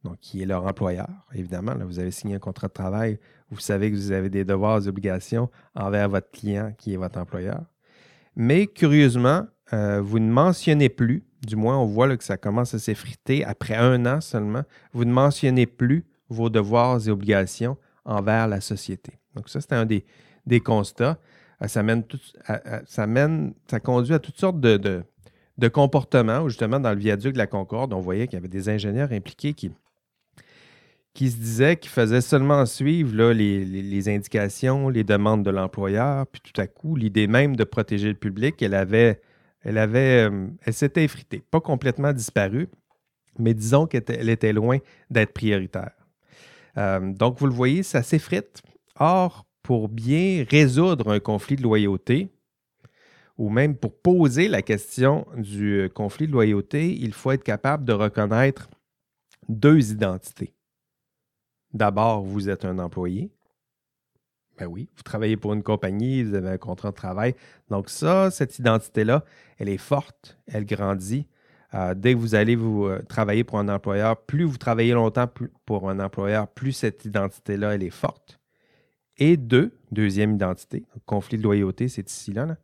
donc 0.05 0.19
qui 0.21 0.41
est 0.41 0.45
leur 0.45 0.65
employeur, 0.65 1.09
évidemment. 1.33 1.73
Là, 1.73 1.83
vous 1.83 1.99
avez 1.99 2.11
signé 2.11 2.35
un 2.35 2.39
contrat 2.39 2.67
de 2.67 2.73
travail, 2.73 3.19
vous 3.49 3.59
savez 3.59 3.91
que 3.91 3.95
vous 3.95 4.11
avez 4.11 4.29
des 4.29 4.45
devoirs 4.45 4.85
et 4.85 4.87
obligations 4.87 5.49
envers 5.75 6.07
votre 6.07 6.29
client 6.31 6.73
qui 6.77 6.93
est 6.93 6.97
votre 6.97 7.19
employeur. 7.19 7.61
Mais 8.35 8.67
curieusement, 8.67 9.47
euh, 9.73 9.99
vous 10.01 10.19
ne 10.19 10.31
mentionnez 10.31 10.89
plus, 10.89 11.23
du 11.45 11.55
moins 11.55 11.77
on 11.77 11.85
voit 11.85 12.15
que 12.15 12.23
ça 12.23 12.37
commence 12.37 12.73
à 12.73 12.79
s'effriter 12.79 13.43
après 13.43 13.75
un 13.75 14.05
an 14.05 14.21
seulement, 14.21 14.63
vous 14.93 15.05
ne 15.05 15.11
mentionnez 15.11 15.65
plus 15.65 16.05
vos 16.29 16.49
devoirs 16.49 17.07
et 17.07 17.11
obligations 17.11 17.77
envers 18.05 18.47
la 18.47 18.61
société. 18.61 19.13
Donc 19.35 19.49
ça, 19.49 19.59
c'est 19.59 19.73
un 19.73 19.85
des, 19.85 20.05
constats. 20.61 21.17
Euh, 21.61 21.67
ça, 21.67 21.81
mène 21.81 22.03
ça, 22.85 23.07
mène, 23.07 23.53
ça 23.67 23.79
conduit 23.79 24.13
à 24.13 24.19
toutes 24.19 24.37
sortes 24.37 24.59
de, 24.59 25.03
de 25.57 25.67
comportements. 25.67 26.47
Justement, 26.47 26.79
dans 26.79 26.91
le 26.91 26.99
viaduc 26.99 27.33
de 27.33 27.37
la 27.37 27.47
Concorde, 27.47 27.93
on 27.93 28.01
voyait 28.01 28.27
qu'il 28.27 28.37
y 28.37 28.39
avait 28.39 28.47
des 28.47 28.69
ingénieurs 28.69 29.11
impliqués 29.11 29.53
qui, 29.53 29.71
qui 31.15 31.31
se 31.31 31.37
disait 31.37 31.77
qu'il 31.77 31.89
faisait 31.89 32.19
seulement 32.19 32.65
suivre 32.65 33.31
les, 33.31 34.09
indications, 34.09 34.89
les 34.89 35.05
demandes 35.05 35.43
de 35.43 35.49
l'employeur, 35.49 36.27
puis 36.27 36.41
tout 36.41 36.59
à 36.59 36.67
coup, 36.67 36.97
l'idée 36.97 37.25
même 37.27 37.55
de 37.55 37.63
protéger 37.63 38.09
le 38.09 38.15
public, 38.15 38.61
elle 38.61 38.73
avait, 38.73 39.21
elle 39.61 39.77
avait, 39.77 40.29
euh, 40.29 40.47
elle 40.63 40.73
s'était 40.73 41.05
effritée, 41.05 41.41
pas 41.49 41.61
complètement 41.61 42.11
disparue, 42.11 42.67
mais 43.39 43.53
disons 43.53 43.87
qu'elle 43.87 44.29
était, 44.29 44.51
loin 44.51 44.79
d'être 45.09 45.33
prioritaire. 45.33 45.93
Euh, 46.77 47.13
donc, 47.13 47.39
vous 47.39 47.47
le 47.47 47.53
voyez, 47.53 47.81
ça 47.81 48.03
s'effrite. 48.03 48.61
Or, 48.99 49.45
pour 49.63 49.87
bien 49.87 50.45
résoudre 50.49 51.11
un 51.11 51.19
conflit 51.21 51.55
de 51.55 51.63
loyauté, 51.63 52.27
ou 53.37 53.49
même 53.49 53.77
pour 53.77 53.97
poser 54.01 54.49
la 54.49 54.61
question 54.61 55.25
du 55.37 55.79
euh, 55.79 55.87
conflit 55.87 56.27
de 56.27 56.33
loyauté, 56.33 56.93
il 56.93 57.13
faut 57.13 57.31
être 57.31 57.43
capable 57.43 57.85
de 57.85 57.93
reconnaître 57.93 58.69
deux 59.47 59.93
identités. 59.93 60.55
D'abord, 61.75 62.23
vous 62.23 62.49
êtes 62.49 62.63
un 62.63 62.79
employé. 62.79 63.29
Ben 64.57 64.65
oui, 64.65 64.87
vous 64.95 65.03
travaillez 65.03 65.35
pour 65.35 65.53
une 65.53 65.61
compagnie, 65.61 66.23
vous 66.23 66.33
avez 66.33 66.47
un 66.47 66.57
contrat 66.57 66.91
de 66.91 66.95
travail. 66.95 67.35
Donc 67.69 67.89
ça, 67.89 68.31
cette 68.31 68.57
identité-là, 68.57 69.25
elle 69.57 69.67
est 69.67 69.77
forte, 69.77 70.39
elle 70.47 70.65
grandit. 70.65 71.27
Euh, 71.73 71.93
dès 71.93 72.13
que 72.13 72.19
vous 72.19 72.33
allez 72.33 72.55
euh, 72.55 73.01
travailler 73.09 73.43
pour 73.43 73.59
un 73.59 73.67
employeur, 73.67 74.15
plus 74.23 74.45
vous 74.45 74.57
travaillez 74.57 74.93
longtemps 74.93 75.29
pour 75.65 75.89
un 75.89 75.99
employeur, 75.99 76.47
plus 76.47 76.71
cette 76.71 77.03
identité-là, 77.03 77.75
elle 77.75 77.83
est 77.83 77.89
forte. 77.89 78.39
Et 79.17 79.35
deux, 79.35 79.77
deuxième 79.91 80.35
identité, 80.35 80.85
conflit 81.05 81.37
de 81.37 81.43
loyauté, 81.43 81.89
c'est 81.89 82.09
ici 82.09 82.31
là. 82.31 82.55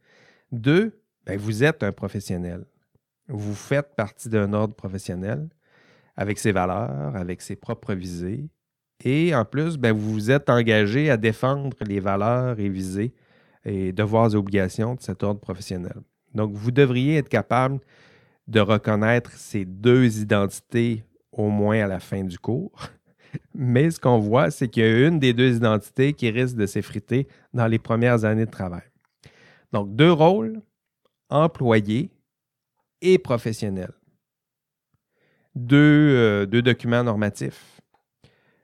Deux, 0.54 1.02
ben 1.26 1.38
vous 1.38 1.66
êtes 1.66 1.84
un 1.84 1.92
professionnel. 1.92 2.64
Vous 3.28 3.56
faites 3.56 3.94
partie 3.98 4.30
d'un 4.30 4.54
ordre 4.54 4.74
professionnel 4.74 5.50
avec 6.16 6.40
ses 6.40 6.54
valeurs, 6.54 7.14
avec 7.18 7.42
ses 7.42 7.58
propres 7.58 7.94
visées, 7.94 8.50
et 9.04 9.34
en 9.34 9.46
plus, 9.46 9.78
ben, 9.78 9.94
vous 9.94 10.14
vous 10.14 10.32
êtes 10.32 10.50
engagé 10.50 11.10
à 11.10 11.18
défendre 11.18 11.76
les 11.82 12.00
valeurs 12.00 12.60
et 12.60 12.70
visées 12.70 13.14
et 13.66 13.92
devoirs 13.92 14.34
et 14.34 14.36
obligations 14.36 14.96
de 14.96 15.02
cet 15.02 15.24
ordre 15.24 15.40
professionnel. 15.40 15.96
Donc, 16.34 16.54
vous 16.54 16.72
devriez 16.72 17.18
être 17.18 17.30
capable 17.30 17.80
de 18.48 18.60
reconnaître 18.60 19.32
ces 19.32 19.66
deux 19.66 20.20
identités 20.20 21.04
au 21.32 21.50
moins 21.50 21.84
à 21.84 21.88
la 21.88 22.00
fin 22.00 22.24
du 22.24 22.38
cours. 22.38 22.74
Mais 23.56 23.92
ce 23.92 24.00
qu'on 24.00 24.20
voit, 24.20 24.52
c'est 24.52 24.68
qu'il 24.68 24.84
y 24.84 24.86
a 24.86 25.08
une 25.08 25.20
des 25.20 25.34
deux 25.34 25.56
identités 25.56 26.14
qui 26.14 26.30
risque 26.30 26.56
de 26.56 26.66
s'effriter 26.66 27.28
dans 27.54 27.68
les 27.68 27.80
premières 27.80 28.26
années 28.26 28.46
de 28.46 28.52
travail. 28.52 28.84
Donc, 29.72 29.96
deux 29.96 30.12
rôles, 30.12 30.62
employé 31.30 32.12
et 33.02 33.18
professionnel. 33.18 33.92
Deux, 35.56 35.78
euh, 35.78 36.46
deux 36.46 36.62
documents 36.62 37.04
normatifs 37.04 37.81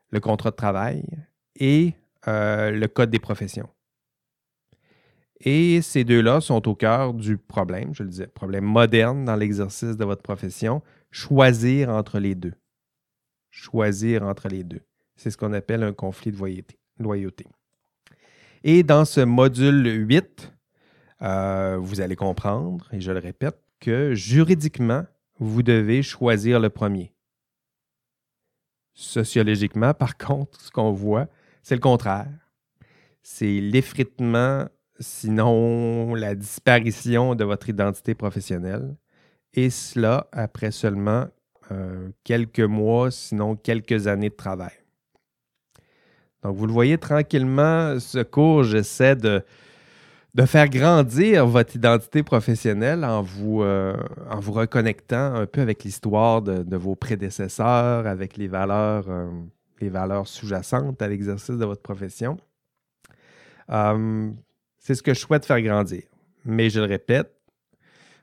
le 0.10 0.20
contrat 0.20 0.52
de 0.52 0.56
travail 0.56 1.04
et 1.56 1.94
euh, 2.28 2.72
le 2.72 2.88
code 2.88 3.10
des 3.10 3.20
professions. 3.20 3.70
Et 5.40 5.82
ces 5.82 6.04
deux-là 6.04 6.42
sont 6.42 6.68
au 6.68 6.76
cœur 6.76 7.14
du 7.14 7.38
problème, 7.38 7.94
je 7.94 8.04
le 8.04 8.10
disais, 8.10 8.28
problème 8.28 8.66
moderne 8.66 9.26
dans 9.26 9.36
l'exercice 9.36 9.96
de 9.96 10.04
votre 10.04 10.24
profession, 10.24 10.82
choisir 11.12 11.90
entre 11.90 12.20
les 12.20 12.34
deux. 12.34 12.54
Choisir 13.52 14.24
entre 14.24 14.48
les 14.48 14.64
deux. 14.64 14.82
C'est 15.16 15.30
ce 15.30 15.38
qu'on 15.38 15.54
appelle 15.54 15.84
un 15.84 15.94
conflit 15.94 16.32
de 16.32 16.64
loyauté. 17.00 17.46
Et 18.64 18.84
dans 18.84 19.06
ce 19.06 19.22
module 19.22 20.08
8, 20.08 20.54
euh, 21.22 21.78
vous 21.80 22.02
allez 22.02 22.16
comprendre, 22.16 22.88
et 22.92 23.00
je 23.00 23.12
le 23.12 23.20
répète, 23.20 23.58
que 23.80 24.16
juridiquement, 24.16 25.06
vous 25.40 25.62
devez 25.62 26.02
choisir 26.02 26.60
le 26.60 26.70
premier. 26.70 27.14
Sociologiquement, 29.00 29.94
par 29.94 30.18
contre, 30.18 30.60
ce 30.60 30.72
qu'on 30.72 30.92
voit, 30.92 31.28
c'est 31.62 31.76
le 31.76 31.82
contraire. 31.82 32.32
C'est 33.22 33.60
l'effritement, 33.60 34.66
sinon 35.00 36.16
la 36.16 36.34
disparition 36.34 37.36
de 37.36 37.44
votre 37.44 37.70
identité 37.70 38.16
professionnelle. 38.16 38.96
Et 39.54 39.70
cela 39.70 40.28
après 40.32 40.72
seulement 40.72 41.28
euh, 41.72 42.10
quelques 42.24 42.60
mois, 42.60 43.12
sinon 43.12 43.56
quelques 43.56 44.08
années 44.08 44.30
de 44.30 44.36
travail. 44.36 44.74
Donc, 46.42 46.56
vous 46.56 46.66
le 46.66 46.74
voyez 46.74 46.98
tranquillement, 46.98 48.00
ce 48.00 48.24
cours, 48.24 48.64
j'essaie 48.64 49.16
de, 49.16 49.44
de 50.38 50.46
faire 50.46 50.70
grandir 50.70 51.48
votre 51.48 51.76
identité 51.76 52.22
professionnelle 52.22 53.04
en 53.04 53.24
vous, 53.24 53.64
euh, 53.64 53.98
reconnectant 54.30 55.34
un 55.34 55.48
peu 55.48 55.62
avec 55.62 55.84
l'histoire 55.84 56.44
de, 56.44 56.78
vos 56.78 56.96
prédécesseurs, 56.96 58.06
avec 58.06 58.38
les 58.38 58.48
valeurs, 58.48 59.06
euh, 59.10 59.32
les 59.82 59.90
valeurs 59.90 60.28
sous-jacentes 60.28 61.02
à 61.02 61.08
l'exercice 61.08 61.58
de 61.58 61.66
votre 61.66 61.82
profession. 61.82 62.38
Euh, 63.72 64.30
c'est 64.78 64.94
ce 64.94 65.02
que 65.02 65.16
je 65.16 65.20
souhaite 65.20 65.44
faire 65.44 65.60
grandir. 65.60 66.04
Mais 66.46 66.70
je 66.70 66.82
le 66.82 66.86
répète, 66.86 67.34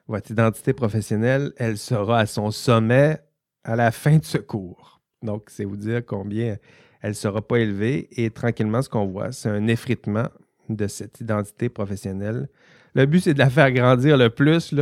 votre 0.06 0.30
identité 0.30 0.72
professionnelle, 0.72 1.52
elle 1.56 1.76
sera 1.76 2.20
à 2.20 2.26
son 2.26 2.52
sommet 2.52 3.18
à 3.64 3.74
la 3.74 3.90
fin 3.90 4.18
de 4.18 4.24
ce 4.24 4.38
cours. 4.38 5.00
Donc, 5.20 5.46
c'est 5.48 5.64
vous 5.64 5.76
dire 5.76 6.06
combien 6.06 6.58
elle 7.02 7.10
ne 7.10 7.14
sera 7.14 7.42
pas 7.42 7.58
élevée. 7.58 8.08
Et 8.12 8.30
tranquillement, 8.30 8.82
ce 8.82 8.88
qu'on 8.88 9.06
voit, 9.06 9.32
c'est 9.32 9.48
un 9.48 9.66
effritement 9.66 10.28
de 10.68 10.86
cette 10.86 11.20
identité 11.20 11.68
professionnelle. 11.68 12.48
Le 12.94 13.06
but, 13.06 13.20
c'est 13.20 13.34
de 13.34 13.38
la 13.38 13.50
faire 13.50 13.72
grandir 13.72 14.16
le 14.16 14.30
plus 14.30 14.74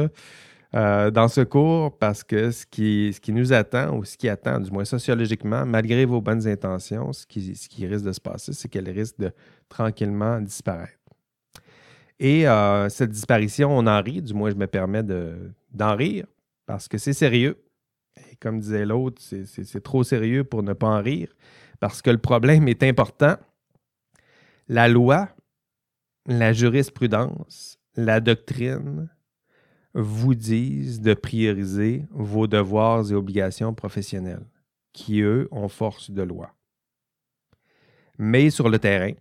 euh, 0.75 1.11
dans 1.11 1.29
ce 1.29 1.43
cours 1.43 1.99
parce 1.99 2.25
que 2.25 2.51
ce 2.51 2.65
qui, 2.67 3.15
nous 3.29 3.53
attend, 3.53 3.97
ou 3.97 4.05
ce 4.05 4.17
qui 4.17 4.29
attend, 4.29 4.59
du 4.61 4.71
moins 4.71 4.85
sociologiquement, 4.85 5.67
malgré 5.67 6.05
vos 6.05 6.21
bonnes 6.21 6.47
intentions, 6.49 7.13
ce 7.13 7.27
qui, 7.27 7.55
ce 7.55 7.69
qui 7.69 7.87
risque 7.87 8.05
de 8.05 8.13
se 8.13 8.21
passer, 8.21 8.53
c'est 8.53 8.69
qu'elle 8.69 8.89
risque 8.89 9.19
de 9.19 9.33
tranquillement 9.69 10.41
disparaître. 10.41 10.99
Et 12.19 12.47
euh, 12.49 12.89
cette 12.89 13.11
disparition, 13.11 13.77
on 13.77 13.87
en 13.87 14.01
rit, 14.01 14.23
du 14.23 14.33
moins 14.33 14.51
je 14.51 14.55
me 14.55 14.67
permets 14.67 15.03
d'en 15.03 15.97
rire, 15.97 16.27
parce 16.67 16.89
que 16.89 16.97
c'est 16.97 17.13
sérieux. 17.13 17.63
Et 18.31 18.37
comme 18.37 18.61
disait 18.61 18.87
l'autre, 18.87 19.21
c'est 19.21 19.83
trop 19.83 20.05
sérieux 20.05 20.45
pour 20.45 20.63
ne 20.63 20.73
pas 20.73 20.87
en 20.87 21.03
rire, 21.03 21.29
parce 21.81 22.01
que 22.01 22.11
le 22.11 22.19
problème 22.19 22.69
est 22.69 22.83
important. 22.83 23.37
La 24.69 24.89
loi, 24.89 25.29
la 26.27 26.53
jurisprudence, 26.53 27.79
la 27.97 28.21
doctrine 28.21 29.09
vous 29.95 30.35
disent 30.35 31.01
de 31.01 31.15
prioriser 31.15 32.07
vos 32.11 32.47
devoirs 32.47 33.11
et 33.11 33.15
obligations 33.15 33.75
professionnelles, 33.75 34.47
qui, 34.93 35.21
eux, 35.21 35.49
ont 35.51 35.69
force 35.69 36.11
de 36.11 36.23
loi. 36.23 36.55
Mais 38.19 38.51
sur 38.51 38.69
le 38.69 38.79
terrain, 38.79 39.13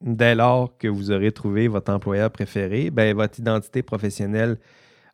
dès 0.00 0.34
lors 0.34 0.76
que 0.78 0.88
vous 0.88 1.10
aurez 1.10 1.32
trouvé 1.32 1.68
votre 1.68 1.92
employeur 1.92 2.30
préféré, 2.30 2.90
ben, 2.90 3.14
votre 3.14 3.38
identité 3.40 3.82
professionnelle 3.82 4.58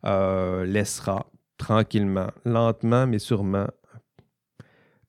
euh, 0.05 0.65
laissera 0.65 1.31
tranquillement, 1.57 2.31
lentement, 2.43 3.07
mais 3.07 3.19
sûrement, 3.19 3.67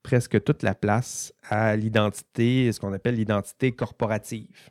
presque 0.02 0.42
toute 0.42 0.62
la 0.62 0.74
place 0.74 1.32
à 1.48 1.76
l'identité, 1.76 2.70
ce 2.72 2.80
qu'on 2.80 2.92
appelle 2.92 3.16
l'identité 3.16 3.72
corporative. 3.72 4.70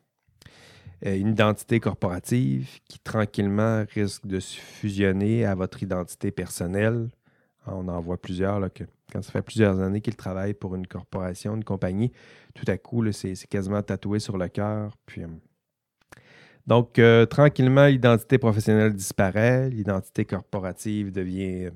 Euh, 1.05 1.15
une 1.17 1.29
identité 1.29 1.79
corporative 1.79 2.79
qui 2.87 2.99
tranquillement 2.99 3.85
risque 3.93 4.25
de 4.27 4.39
se 4.39 4.57
fusionner 4.57 5.45
à 5.45 5.55
votre 5.55 5.81
identité 5.81 6.31
personnelle. 6.31 7.09
On 7.65 7.87
en 7.87 8.01
voit 8.01 8.19
plusieurs 8.19 8.59
quand 9.11 9.21
ça 9.21 9.31
fait 9.31 9.41
plusieurs 9.41 9.79
années 9.79 10.01
qu'ils 10.01 10.15
travaillent 10.15 10.53
pour 10.53 10.75
une 10.75 10.87
corporation, 10.87 11.55
une 11.55 11.63
compagnie, 11.63 12.11
tout 12.53 12.65
à 12.67 12.77
coup, 12.77 13.11
c'est 13.11 13.35
quasiment 13.47 13.81
tatoué 13.81 14.19
sur 14.19 14.37
le 14.37 14.47
cœur. 14.47 14.95
Puis, 15.05 15.23
euh, 15.23 15.27
donc, 16.65 16.97
euh, 16.97 17.25
tranquillement, 17.25 17.87
l'identité 17.87 18.37
professionnelle 18.37 18.93
disparaît, 18.93 19.69
l'identité 19.69 20.25
corporative 20.25 21.11
devient 21.11 21.71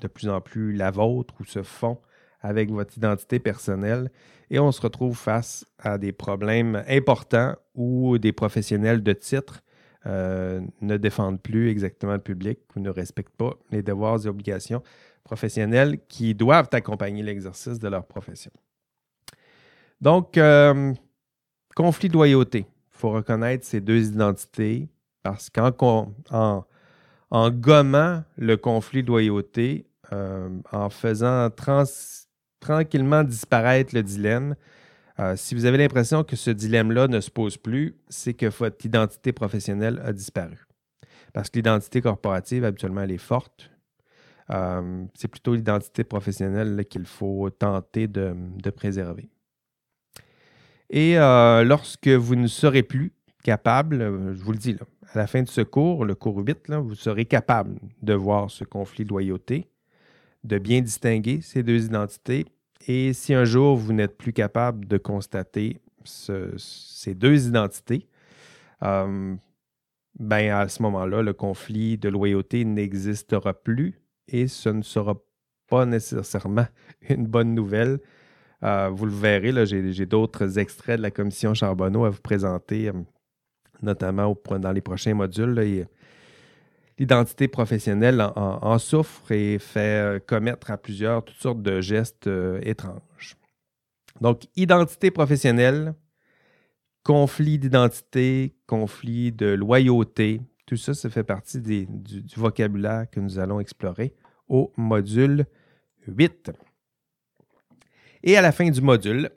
de 0.00 0.08
plus 0.08 0.28
en 0.28 0.40
plus 0.40 0.72
la 0.72 0.90
vôtre 0.90 1.34
ou 1.40 1.44
se 1.44 1.62
fond 1.62 1.98
avec 2.42 2.70
votre 2.70 2.96
identité 2.96 3.38
personnelle 3.38 4.10
et 4.50 4.58
on 4.58 4.70
se 4.70 4.82
retrouve 4.82 5.16
face 5.16 5.64
à 5.78 5.96
des 5.96 6.12
problèmes 6.12 6.84
importants 6.86 7.54
où 7.74 8.18
des 8.18 8.32
professionnels 8.32 9.02
de 9.02 9.12
titre 9.14 9.62
euh, 10.04 10.60
ne 10.80 10.96
défendent 10.96 11.40
plus 11.40 11.70
exactement 11.70 12.12
le 12.12 12.18
public 12.18 12.58
ou 12.76 12.80
ne 12.80 12.90
respectent 12.90 13.36
pas 13.36 13.54
les 13.70 13.82
devoirs 13.82 14.26
et 14.26 14.28
obligations 14.28 14.82
professionnels 15.24 15.98
qui 16.08 16.34
doivent 16.34 16.68
accompagner 16.72 17.22
l'exercice 17.22 17.78
de 17.78 17.88
leur 17.88 18.04
profession. 18.04 18.50
Donc, 20.00 20.36
euh, 20.36 20.92
conflit 21.76 22.08
de 22.08 22.14
loyauté. 22.14 22.66
Il 22.66 22.98
faut 22.98 23.10
reconnaître 23.10 23.64
ces 23.64 23.80
deux 23.80 24.08
identités 24.08 24.88
parce 25.22 25.48
qu'en 25.48 26.12
en, 26.30 26.64
en, 27.30 27.50
gommant 27.50 28.24
le 28.36 28.56
conflit 28.56 29.02
de 29.02 29.08
loyauté, 29.08 29.86
euh, 30.12 30.50
en 30.72 30.90
faisant 30.90 31.48
tranquillement 32.62 33.24
disparaître 33.24 33.94
le 33.94 34.02
dilemme, 34.02 34.54
euh, 35.18 35.36
si 35.36 35.54
vous 35.54 35.66
avez 35.66 35.76
l'impression 35.76 36.24
que 36.24 36.36
ce 36.36 36.50
dilemme-là 36.50 37.08
ne 37.08 37.20
se 37.20 37.30
pose 37.30 37.58
plus, 37.58 37.96
c'est 38.08 38.32
que 38.32 38.46
votre 38.46 38.86
identité 38.86 39.32
professionnelle 39.32 40.00
a 40.04 40.12
disparu. 40.12 40.66
Parce 41.34 41.50
que 41.50 41.58
l'identité 41.58 42.00
corporative, 42.00 42.64
habituellement, 42.64 43.02
elle 43.02 43.12
est 43.12 43.18
forte. 43.18 43.70
Euh, 44.50 45.04
c'est 45.14 45.28
plutôt 45.28 45.54
l'identité 45.54 46.04
professionnelle 46.04 46.84
qu'il 46.88 47.04
faut 47.04 47.50
tenter 47.50 48.06
de, 48.06 48.34
préserver. 48.74 49.28
Et 50.88 51.18
euh, 51.18 51.64
lorsque 51.64 52.08
vous 52.08 52.36
ne 52.36 52.46
serez 52.46 52.82
plus 52.82 53.12
capable, 53.44 53.98
je 54.34 54.42
vous 54.42 54.52
le 54.52 54.58
dis, 54.58 54.74
là, 54.74 54.86
à 55.14 55.18
la 55.18 55.26
fin 55.26 55.42
de 55.42 55.48
ce 55.48 55.60
cours, 55.60 56.04
le 56.04 56.14
cours 56.14 56.38
8, 56.38 56.70
vous 56.70 56.94
serez 56.94 57.24
capable 57.24 57.78
de 58.02 58.14
voir 58.14 58.50
ce 58.50 58.64
conflit 58.64 59.04
de 59.04 59.10
loyauté, 59.10 59.71
de 60.44 60.58
bien 60.58 60.80
distinguer 60.80 61.40
ces 61.40 61.62
deux 61.62 61.86
identités. 61.86 62.46
Et 62.86 63.12
si 63.12 63.34
un 63.34 63.44
jour 63.44 63.76
vous 63.76 63.92
n'êtes 63.92 64.16
plus 64.16 64.32
capable 64.32 64.86
de 64.86 64.98
constater 64.98 65.80
ces 66.04 67.14
deux 67.14 67.46
identités, 67.46 68.08
euh, 68.82 69.36
ben 70.18 70.50
à 70.50 70.68
ce 70.68 70.82
moment-là, 70.82 71.22
le 71.22 71.32
conflit 71.32 71.96
de 71.96 72.08
loyauté 72.08 72.64
n'existera 72.64 73.54
plus 73.54 74.00
et 74.28 74.48
ce 74.48 74.68
ne 74.68 74.82
sera 74.82 75.16
pas 75.68 75.86
nécessairement 75.86 76.66
une 77.08 77.26
bonne 77.26 77.54
nouvelle. 77.54 78.00
Euh, 78.62 78.90
vous 78.92 79.06
le 79.06 79.12
verrez, 79.12 79.66
j'ai 79.66 80.06
d'autres 80.06 80.58
extraits 80.58 80.98
de 80.98 81.02
la 81.02 81.10
commission 81.10 81.54
Charbonneau 81.54 82.04
à 82.04 82.10
vous 82.10 82.20
présenter, 82.20 82.88
euh, 82.88 82.92
notamment 83.80 84.36
dans 84.58 84.72
les 84.72 84.80
prochains 84.80 85.14
modules. 85.14 85.86
L'identité 86.98 87.48
professionnelle 87.48 88.20
en, 88.20 88.78
souffre 88.78 89.32
et 89.32 89.58
fait 89.58 89.80
euh, 90.16 90.18
commettre 90.18 90.70
à 90.70 90.76
plusieurs 90.76 91.24
toutes 91.24 91.36
sortes 91.36 91.62
de 91.62 91.80
gestes 91.80 92.28
étranges. 92.62 93.36
Donc, 94.20 94.42
identité 94.56 95.10
professionnelle, 95.10 95.94
conflit 97.02 97.58
d'identité, 97.58 98.54
conflit 98.66 99.32
de 99.32 99.46
loyauté, 99.46 100.40
tout 100.66 100.76
ça, 100.76 100.94
ça 100.94 101.10
fait 101.10 101.24
partie 101.24 101.60
du, 101.60 101.86
vocabulaire 102.36 103.06
que 103.10 103.20
nous 103.20 103.38
allons 103.38 103.60
explorer 103.60 104.14
au 104.48 104.72
module 104.76 105.44
8. 106.06 106.52
Et 108.22 108.36
à 108.36 108.40
la 108.40 108.52
fin 108.52 108.70
du 108.70 108.80
module, 108.80 109.30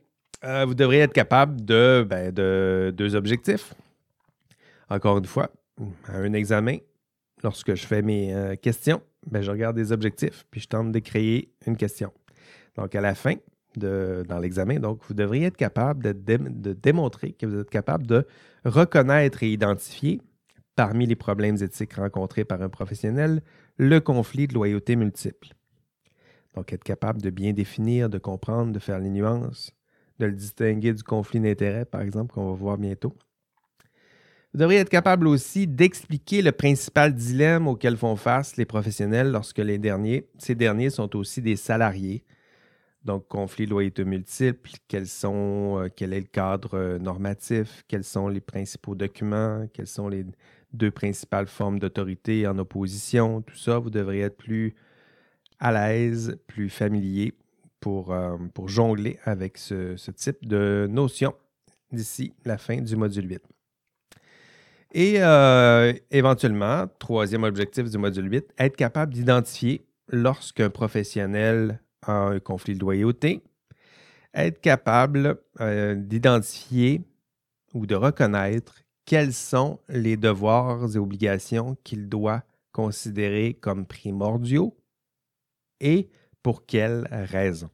euh, 0.43 0.65
vous 0.65 0.75
devriez 0.75 1.01
être 1.01 1.13
capable 1.13 1.61
ben, 2.05 2.31
de, 2.31 2.93
deux 2.95 3.15
objectifs. 3.15 3.73
Encore 4.89 5.17
une 5.17 5.25
fois, 5.25 5.49
un 6.07 6.33
examen, 6.33 6.77
lorsque 7.43 7.75
je 7.75 7.85
fais 7.85 8.01
mes 8.01 8.33
euh, 8.33 8.55
questions, 8.55 9.01
ben, 9.27 9.41
je 9.41 9.51
regarde 9.51 9.75
des 9.75 9.91
objectifs, 9.91 10.45
puis 10.51 10.61
je 10.61 10.67
tente 10.67 10.91
de 10.91 10.99
créer 10.99 11.53
une 11.65 11.77
question. 11.77 12.11
Donc, 12.75 12.95
à 12.95 13.01
la 13.01 13.15
fin, 13.15 13.35
dans 13.77 14.39
l'examen, 14.39 14.79
donc, 14.79 15.01
vous 15.07 15.13
devriez 15.13 15.47
être 15.47 15.57
capable 15.57 16.03
de, 16.03 16.37
de, 16.37 16.73
démontrer 16.73 17.33
que 17.33 17.45
vous 17.45 17.59
êtes 17.59 17.69
capable 17.69 18.07
de 18.07 18.25
reconnaître 18.63 19.43
et 19.43 19.51
identifier 19.51 20.21
parmi 20.75 21.05
les 21.05 21.15
problèmes 21.15 21.57
éthiques 21.61 21.93
rencontrés 21.93 22.45
par 22.45 22.61
un 22.61 22.69
professionnel, 22.69 23.41
le 23.77 23.99
conflit 23.99 24.47
de 24.47 24.53
loyauté 24.53 24.95
multiple. 24.95 25.49
Donc, 26.53 26.71
être 26.71 26.83
capable 26.83 27.21
de 27.21 27.29
bien 27.29 27.53
définir, 27.53 28.09
de 28.09 28.17
comprendre, 28.17 28.71
de 28.71 28.79
faire 28.79 28.99
les 28.99 29.09
nuances, 29.09 29.71
de 30.19 30.25
le 30.25 30.33
distinguer 30.33 30.93
du 30.93 31.03
conflit 31.03 31.39
d'intérêt, 31.39 31.85
par 31.85 32.01
exemple, 32.01 32.33
qu'on 32.33 32.49
va 32.49 32.55
voir 32.55 32.77
bientôt. 32.77 33.13
Vous 34.55 34.61
devriez 34.61 34.79
être 34.79 34.89
capable 34.89 35.27
aussi 35.27 35.67
d'expliquer 35.67 36.41
le 36.41 36.53
principal 36.53 37.13
dilemme 37.13 37.67
auquel 37.67 37.97
font 37.97 38.15
face 38.15 38.55
les 38.55 38.63
professionnels 38.63 39.29
lorsque 39.29 39.57
les 39.57 39.77
derniers, 39.77 40.29
ces 40.37 40.55
derniers 40.55 40.89
sont 40.89 41.13
aussi 41.17 41.41
des 41.41 41.57
salariés. 41.57 42.23
Donc, 43.03 43.27
conflit 43.27 43.65
de 43.65 43.71
loyauté 43.71 44.05
multiple, 44.05 44.69
quels 44.87 45.07
sont, 45.07 45.79
euh, 45.81 45.89
quel 45.93 46.13
est 46.13 46.21
le 46.21 46.27
cadre 46.27 46.75
euh, 46.75 46.99
normatif, 46.99 47.83
quels 47.89 48.05
sont 48.05 48.29
les 48.29 48.39
principaux 48.39 48.95
documents, 48.95 49.67
quels 49.73 49.87
sont 49.87 50.07
les 50.07 50.25
deux 50.71 50.89
principales 50.89 51.47
formes 51.47 51.77
d'autorité 51.77 52.47
en 52.47 52.57
opposition, 52.57 53.41
tout 53.41 53.57
ça, 53.57 53.77
vous 53.77 53.89
devriez 53.89 54.21
être 54.21 54.37
plus 54.37 54.73
à 55.59 55.73
l'aise, 55.73 56.39
plus 56.47 56.69
familier 56.69 57.33
pour, 57.81 58.13
euh, 58.13 58.37
pour 58.53 58.69
jongler 58.69 59.19
avec 59.25 59.57
ce, 59.57 59.97
type 60.11 60.47
de 60.47 60.87
notion 60.89 61.35
d'ici 61.91 62.33
la 62.45 62.57
fin 62.57 62.77
du 62.77 62.95
module 62.95 63.29
8. 63.29 63.54
Et 64.91 65.15
euh, 65.17 65.93
éventuellement, 66.11 66.85
troisième 66.99 67.43
objectif 67.43 67.89
du 67.89 67.97
module 67.97 68.31
8, 68.31 68.53
être 68.57 68.75
capable 68.75 69.13
d'identifier 69.13 69.85
lorsqu'un 70.09 70.69
professionnel 70.69 71.81
a 72.03 72.13
un 72.13 72.39
conflit 72.39 72.75
de 72.75 72.79
loyauté, 72.79 73.43
être 74.33 74.61
capable 74.61 75.39
euh, 75.59 75.95
d'identifier 75.95 77.01
ou 77.73 77.85
de 77.85 77.95
reconnaître 77.95 78.81
quels 79.05 79.33
sont 79.33 79.79
les 79.89 80.17
devoirs 80.17 80.95
et 80.95 80.97
obligations 80.97 81.77
qu'il 81.83 82.09
doit 82.09 82.43
considérer 82.71 83.53
comme 83.53 83.85
primordiaux 83.85 84.75
et 85.79 86.09
pour 86.41 86.65
quelles 86.65 87.07
raisons. 87.11 87.69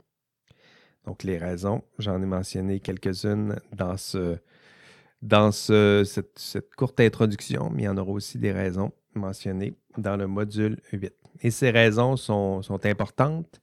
Donc 1.06 1.24
les 1.24 1.38
raisons, 1.38 1.84
j'en 1.98 2.22
ai 2.22 2.26
mentionné 2.26 2.80
quelques-unes 2.80 3.60
dans, 3.74 3.98
ce, 3.98 4.38
dans 5.22 5.52
ce, 5.52 6.04
cette, 6.06 6.76
courte 6.76 7.00
introduction, 7.00 7.70
mais 7.72 7.84
il 7.84 7.86
y 7.86 7.90
en 7.90 7.98
aura 7.98 8.12
aussi 8.12 8.38
des 8.38 8.52
raisons 8.52 8.92
mentionnées 9.14 9.74
dans 9.98 10.18
le 10.18 10.28
module 10.28 10.80
8. 10.94 11.14
Et 11.42 11.52
ces 11.52 11.70
raisons 11.70 12.18
sont, 12.18 12.62
sont 12.62 12.86
importantes. 12.86 13.62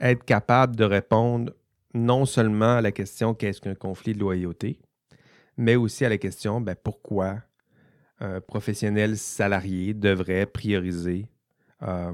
Être 0.00 0.24
capable 0.24 0.76
de 0.76 0.84
répondre 0.84 1.52
non 1.94 2.24
seulement 2.24 2.76
à 2.76 2.80
la 2.80 2.92
question 2.92 3.34
qu'est-ce 3.34 3.60
qu'un 3.60 3.74
conflit 3.74 4.12
de 4.12 4.20
loyauté, 4.20 4.80
mais 5.56 5.76
aussi 5.76 6.04
à 6.04 6.08
la 6.08 6.18
question 6.18 6.60
ben, 6.60 6.76
pourquoi 6.76 7.38
un 8.20 8.40
professionnel 8.40 9.16
salarié 9.16 9.94
devrait 9.94 10.46
prioriser 10.46 11.26
euh, 11.82 12.12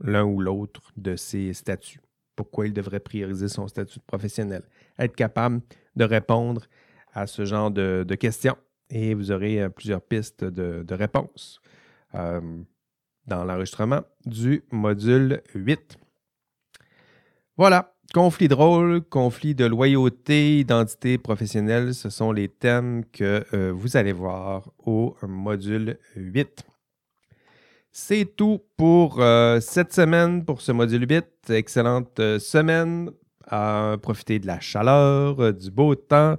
l'un 0.00 0.24
ou 0.24 0.40
l'autre 0.40 0.92
de 0.96 1.16
ses 1.16 1.52
statuts. 1.52 2.00
Pourquoi 2.34 2.66
il 2.66 2.72
devrait 2.72 3.00
prioriser 3.00 3.48
son 3.48 3.68
statut 3.68 3.98
de 3.98 4.04
professionnel? 4.04 4.62
Être 4.98 5.14
capable 5.14 5.60
de 5.94 6.04
répondre 6.04 6.66
à 7.16 7.26
ce 7.26 7.46
genre 7.46 7.70
de, 7.70 8.04
questions 8.20 8.56
et 8.90 9.14
vous 9.14 9.32
aurez 9.32 9.62
euh, 9.62 9.68
plusieurs 9.70 10.02
pistes 10.02 10.44
de, 10.44 10.94
réponses 10.94 11.60
euh, 12.14 12.40
dans 13.26 13.42
l'enregistrement 13.44 14.02
du 14.26 14.62
module 14.70 15.42
8. 15.54 15.96
Voilà, 17.56 17.94
conflit 18.12 18.48
de 18.48 18.54
rôle, 18.54 19.00
conflit 19.00 19.54
de 19.54 19.64
loyauté, 19.64 20.58
identité 20.60 21.16
professionnelle, 21.16 21.94
ce 21.94 22.10
sont 22.10 22.32
les 22.32 22.48
thèmes 22.48 23.02
que 23.06 23.44
euh, 23.54 23.72
vous 23.74 23.96
allez 23.96 24.12
voir 24.12 24.70
au 24.84 25.16
module 25.22 25.98
8. 26.16 26.64
C'est 27.92 28.36
tout 28.36 28.60
pour 28.76 29.22
cette 29.62 29.94
semaine, 29.94 30.44
pour 30.44 30.60
ce 30.60 30.70
module 30.70 31.06
8. 31.08 31.48
Excellente 31.48 32.20
semaine. 32.38 33.10
à 33.46 33.96
profiter 34.02 34.38
de 34.38 34.46
la 34.46 34.60
chaleur, 34.60 35.54
du 35.54 35.70
beau 35.70 35.94
temps, 35.94 36.36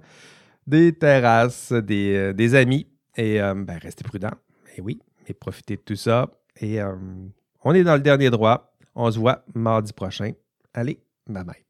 des 0.68 0.94
terrasses, 0.94 1.72
des, 1.72 2.56
amis. 2.56 2.88
Et 3.16 3.40
ben, 3.40 3.80
restez 3.82 4.04
prudents. 4.04 4.38
Et 4.76 4.82
oui, 4.82 5.00
et 5.28 5.34
profitez 5.34 5.78
de 5.78 5.82
tout 5.82 5.96
ça. 5.96 6.30
Et 6.62 6.80
on 7.64 7.74
est 7.74 7.84
dans 7.84 7.96
le 7.96 8.02
dernier 8.02 8.30
droit. 8.30 8.78
On 8.94 9.10
se 9.10 9.18
voit 9.18 9.44
mardi 9.56 9.94
prochain. 9.94 10.34
Allez, 10.74 11.00
Bye 11.28 11.44
bye. 11.44 11.67